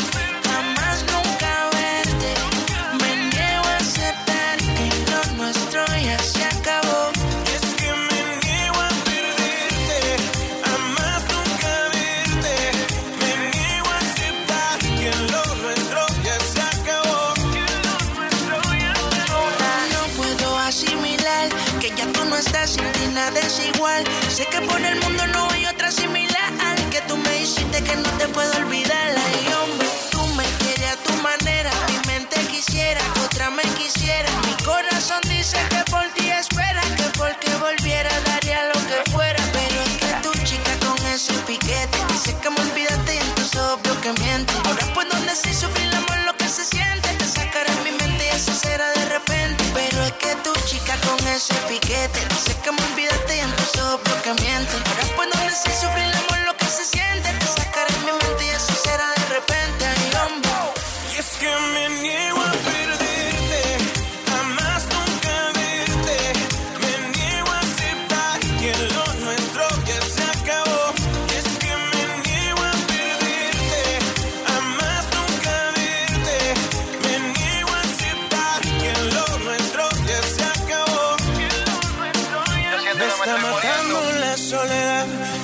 Sé 24.29 24.45
que 24.45 24.61
por 24.61 24.79
el 24.79 24.99
mundo 24.99 25.25
no 25.27 25.49
hay 25.49 25.65
otra 25.65 25.91
similar. 25.91 26.51
Que 26.91 27.01
tú 27.07 27.17
me 27.17 27.41
hiciste 27.41 27.83
que 27.83 27.95
no 27.95 28.09
te 28.19 28.27
puedo 28.27 28.55
olvidar. 28.57 29.15
Ay, 29.17 29.53
hombre, 29.59 29.87
tú 30.11 30.23
me 30.37 30.43
quieres 30.59 30.91
a 30.91 30.97
tu 30.97 31.13
manera. 31.23 31.71
Mi 31.87 31.97
mente 32.11 32.35
quisiera, 32.45 33.01
otra 33.25 33.49
me 33.49 33.63
quisiera. 33.79 34.29
Mi 34.45 34.53
corazón 34.63 35.21
dice 35.27 35.57
que 35.71 35.83
por 35.89 36.05
ti 36.13 36.29
espera. 36.29 36.81
Que 36.95 37.05
porque 37.17 37.49
volviera 37.55 38.11
daría 38.27 38.67
lo 38.67 38.79
que 38.85 39.11
fuera. 39.11 39.41
Pero 39.51 39.81
es 39.81 39.97
que 39.97 40.11
tu 40.21 40.31
chica 40.45 40.73
con 40.85 40.97
ese 41.07 41.33
piquete. 41.47 41.97
Dice 42.09 42.37
que 42.39 42.49
me 42.51 42.61
olvidaste 42.61 43.15
y 43.15 43.17
entonces 43.17 43.59
obvio 43.61 43.99
que 44.01 44.13
miente. 44.21 44.53
Ahora 44.65 44.93
puedo 44.93 45.15
decir 45.25 45.55
sufrir 45.55 45.87
el 45.87 45.95
amor 45.95 46.17
lo 46.27 46.37
que 46.37 46.47
se 46.47 46.65
siente. 46.65 47.09
Te 47.17 47.25
sacaré 47.25 47.71
mi 47.83 47.91
mente 47.97 48.27
y 48.27 48.29
así 48.29 48.53
será 48.53 48.91
de 48.91 49.05
repente. 49.05 49.63
Pero 49.73 50.03
es 50.03 50.11
que 50.13 50.35
tu 50.43 50.53
chica 50.69 50.95
con 51.07 51.27
ese 51.29 51.55
piquete. 51.67 52.19
Dice 52.29 52.55
que 52.63 52.71
me 52.71 52.83
olvidaste 52.93 53.30
y 53.61 53.63
entonces 53.63 53.81
obvio 53.81 54.21
que 54.23 54.41
miente. 54.41 54.73
Ahora 54.73 55.15
puedo 55.15 55.45
decir 55.45 55.73
sufrir 55.73 56.05
el 56.05 56.13
amor 56.13 56.39
lo 56.45 56.57
que 56.57 56.65
se 56.65 56.85
siente. 56.85 57.29
Te 57.39 57.45
sacaré 57.45 57.93
mi 58.05 58.11
mente 58.11 58.45
y 58.45 58.49
así 58.49 58.73
será 58.73 59.07
de 59.17 59.25
repente. 59.35 59.85
Y 61.13 61.19
es 61.19 61.29
que 61.37 61.49
me 61.73 61.89
niego 62.01 62.41
a 62.41 62.61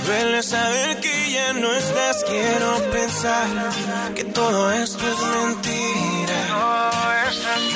saber 0.08 1.02
que 1.02 1.32
ya 1.32 1.52
no 1.52 1.74
estás, 1.74 2.24
quiero 2.24 2.92
pensar 2.92 3.48
que 4.16 4.24
todo 4.24 4.72
esto 4.72 5.04
es 5.06 5.20
mentira. 5.36 6.40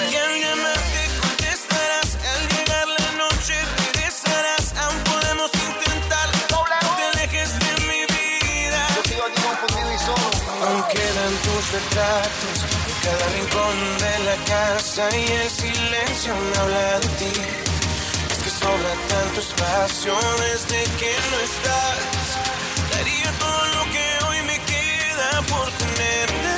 Y 0.09 0.15
al 0.15 0.33
llamarte 0.39 1.01
contestarás, 1.19 2.09
al 2.31 2.41
llegar 2.53 2.87
la 2.87 3.11
noche 3.23 3.53
regresarás, 3.83 4.73
aún 4.77 4.99
podemos 5.11 5.51
intentar, 5.69 6.29
no 6.51 6.63
te 6.95 7.03
alejes 7.11 7.51
de 7.59 7.73
mi 7.89 8.01
vida. 8.15 8.81
Aún 10.63 10.83
quedan 10.93 11.33
tus 11.45 11.63
retratos 11.73 12.57
en 12.87 12.95
cada 13.03 13.25
rincón 13.35 13.77
de 14.03 14.15
la 14.23 14.37
casa 14.45 15.09
y 15.17 15.31
el 15.33 15.49
silencio 15.49 16.33
me 16.33 16.57
habla 16.59 16.99
de 16.99 17.07
ti. 17.19 17.70
Sobra 18.61 18.93
tanto 19.09 19.39
espacio 19.39 20.13
desde 20.39 20.83
que 20.99 21.13
no 21.31 21.39
estás 21.39 22.21
todo 23.39 23.65
lo 23.75 23.83
que 23.91 24.25
hoy 24.25 24.41
me 24.43 24.57
queda 24.59 25.41
por 25.49 25.67
tenerte, 25.71 26.55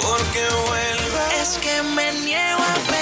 porque 0.00 0.42
vuelva. 0.68 1.24
Es 1.40 1.58
que 1.58 1.82
me 1.82 2.12
niego 2.12 2.62
a 2.62 2.95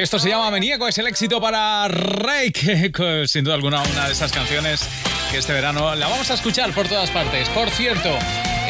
Esto 0.00 0.18
se 0.18 0.30
llama 0.30 0.50
Me 0.50 0.60
niego, 0.60 0.88
es 0.88 0.96
el 0.96 1.06
éxito 1.06 1.42
para 1.42 1.86
que 2.54 3.24
sin 3.28 3.44
duda 3.44 3.54
alguna 3.54 3.82
una 3.82 4.06
de 4.06 4.12
esas 4.12 4.32
canciones 4.32 4.88
que 5.30 5.36
este 5.36 5.52
verano 5.52 5.94
la 5.94 6.08
vamos 6.08 6.30
a 6.30 6.34
escuchar 6.34 6.72
por 6.72 6.88
todas 6.88 7.10
partes. 7.10 7.50
Por 7.50 7.68
cierto, 7.68 8.08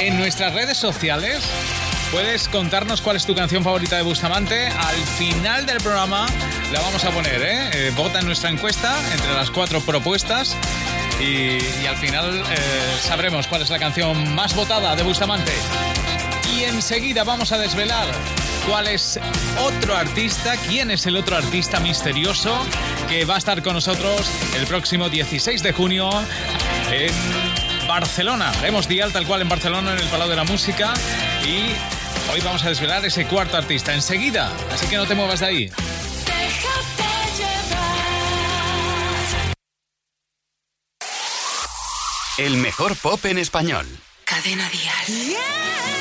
en 0.00 0.18
nuestras 0.18 0.52
redes 0.54 0.76
sociales 0.76 1.38
puedes 2.10 2.48
contarnos 2.48 3.00
cuál 3.00 3.14
es 3.14 3.26
tu 3.26 3.36
canción 3.36 3.62
favorita 3.62 3.96
de 3.96 4.02
Bustamante. 4.02 4.66
Al 4.66 4.96
final 4.96 5.66
del 5.66 5.78
programa 5.78 6.26
la 6.72 6.80
vamos 6.80 7.04
a 7.04 7.10
poner, 7.12 7.40
¿eh? 7.42 7.70
eh 7.74 7.92
vota 7.94 8.18
en 8.18 8.26
nuestra 8.26 8.50
encuesta 8.50 8.92
entre 9.12 9.32
las 9.32 9.52
cuatro 9.52 9.80
propuestas 9.82 10.56
y, 11.20 11.86
al 11.86 11.96
final 11.96 12.40
eh, 12.40 12.98
sabremos 13.02 13.46
cuál 13.46 13.62
es 13.62 13.70
la 13.70 13.78
canción 13.78 14.34
más 14.34 14.56
votada 14.56 14.96
de 14.96 15.04
Bustamante. 15.04 15.52
Y 16.60 16.64
enseguida 16.64 17.24
vamos 17.24 17.52
a 17.52 17.58
desvelar 17.58 18.06
cuál 18.66 18.86
es 18.86 19.18
otro 19.62 19.96
artista, 19.96 20.56
quién 20.68 20.90
es 20.90 21.06
el 21.06 21.16
otro 21.16 21.34
artista 21.34 21.80
misterioso 21.80 22.54
que 23.08 23.24
va 23.24 23.36
a 23.36 23.38
estar 23.38 23.62
con 23.62 23.72
nosotros 23.72 24.30
el 24.58 24.66
próximo 24.66 25.08
16 25.08 25.62
de 25.62 25.72
junio 25.72 26.10
en 26.90 27.88
Barcelona. 27.88 28.50
Haremos 28.50 28.86
dial 28.88 29.10
tal 29.10 29.26
cual 29.26 29.40
en 29.40 29.48
Barcelona, 29.48 29.92
en 29.92 30.00
el 30.00 30.06
Palau 30.08 30.28
de 30.28 30.36
la 30.36 30.44
Música. 30.44 30.92
Y 31.46 31.72
hoy 32.30 32.40
vamos 32.44 32.62
a 32.62 32.68
desvelar 32.68 33.02
ese 33.06 33.24
cuarto 33.24 33.56
artista 33.56 33.94
enseguida. 33.94 34.52
Así 34.70 34.86
que 34.86 34.96
no 34.96 35.06
te 35.06 35.14
muevas 35.14 35.40
de 35.40 35.46
ahí. 35.46 35.70
El 42.36 42.58
mejor 42.58 42.96
pop 42.96 43.24
en 43.24 43.38
español. 43.38 43.86
Cadena 44.26 44.68
Dial. 44.68 45.38
puerta, 45.80 45.99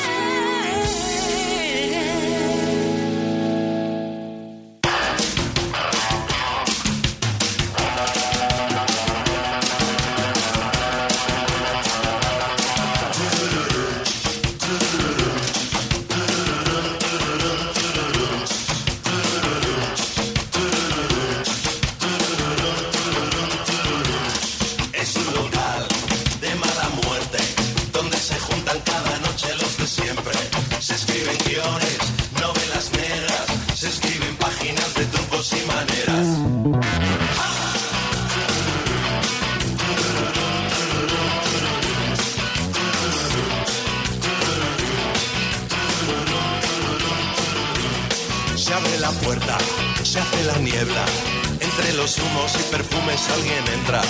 Entre 52.10 52.24
humos 52.26 52.52
y 52.56 52.72
perfumes 52.72 53.30
alguien 53.30 53.68
entra. 53.68 54.02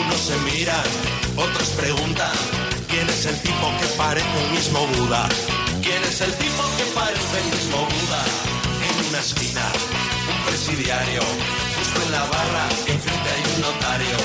Unos 0.00 0.20
se 0.20 0.36
miran, 0.48 0.86
otros 1.36 1.68
preguntan. 1.76 2.32
¿Quién 2.88 3.06
es 3.10 3.26
el 3.26 3.38
tipo 3.42 3.66
que 3.80 3.86
parece 3.98 4.36
el 4.44 4.50
mismo 4.52 4.86
Buda? 4.86 5.28
¿Quién 5.82 6.02
es 6.04 6.22
el 6.22 6.32
tipo 6.32 6.62
que 6.78 6.84
parece 6.94 7.36
el 7.44 7.48
mismo 7.52 7.84
Buda? 7.84 8.22
En 8.88 9.08
una 9.08 9.18
esquina, 9.18 9.60
un 10.32 10.46
presidiario. 10.46 11.20
Justo 11.76 12.00
en 12.06 12.12
la 12.12 12.24
barra, 12.24 12.64
enfrente 12.86 13.28
hay 13.28 13.42
un 13.54 13.60
notario. 13.60 14.16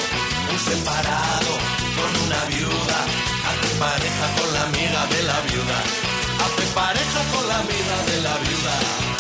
Un 0.53 0.59
separado 0.59 1.53
con 1.99 2.11
una 2.23 2.41
viuda. 2.55 2.99
Hace 3.49 3.75
pareja 3.83 4.25
con 4.39 4.53
la 4.53 4.63
amiga 4.63 5.01
de 5.07 5.23
la 5.23 5.39
viuda. 5.41 5.79
Hace 6.39 6.65
pareja 6.71 7.19
con 7.35 7.47
la 7.49 7.57
amiga 7.59 7.95
de 8.07 8.21
la 8.21 8.37
viuda. 8.37 9.18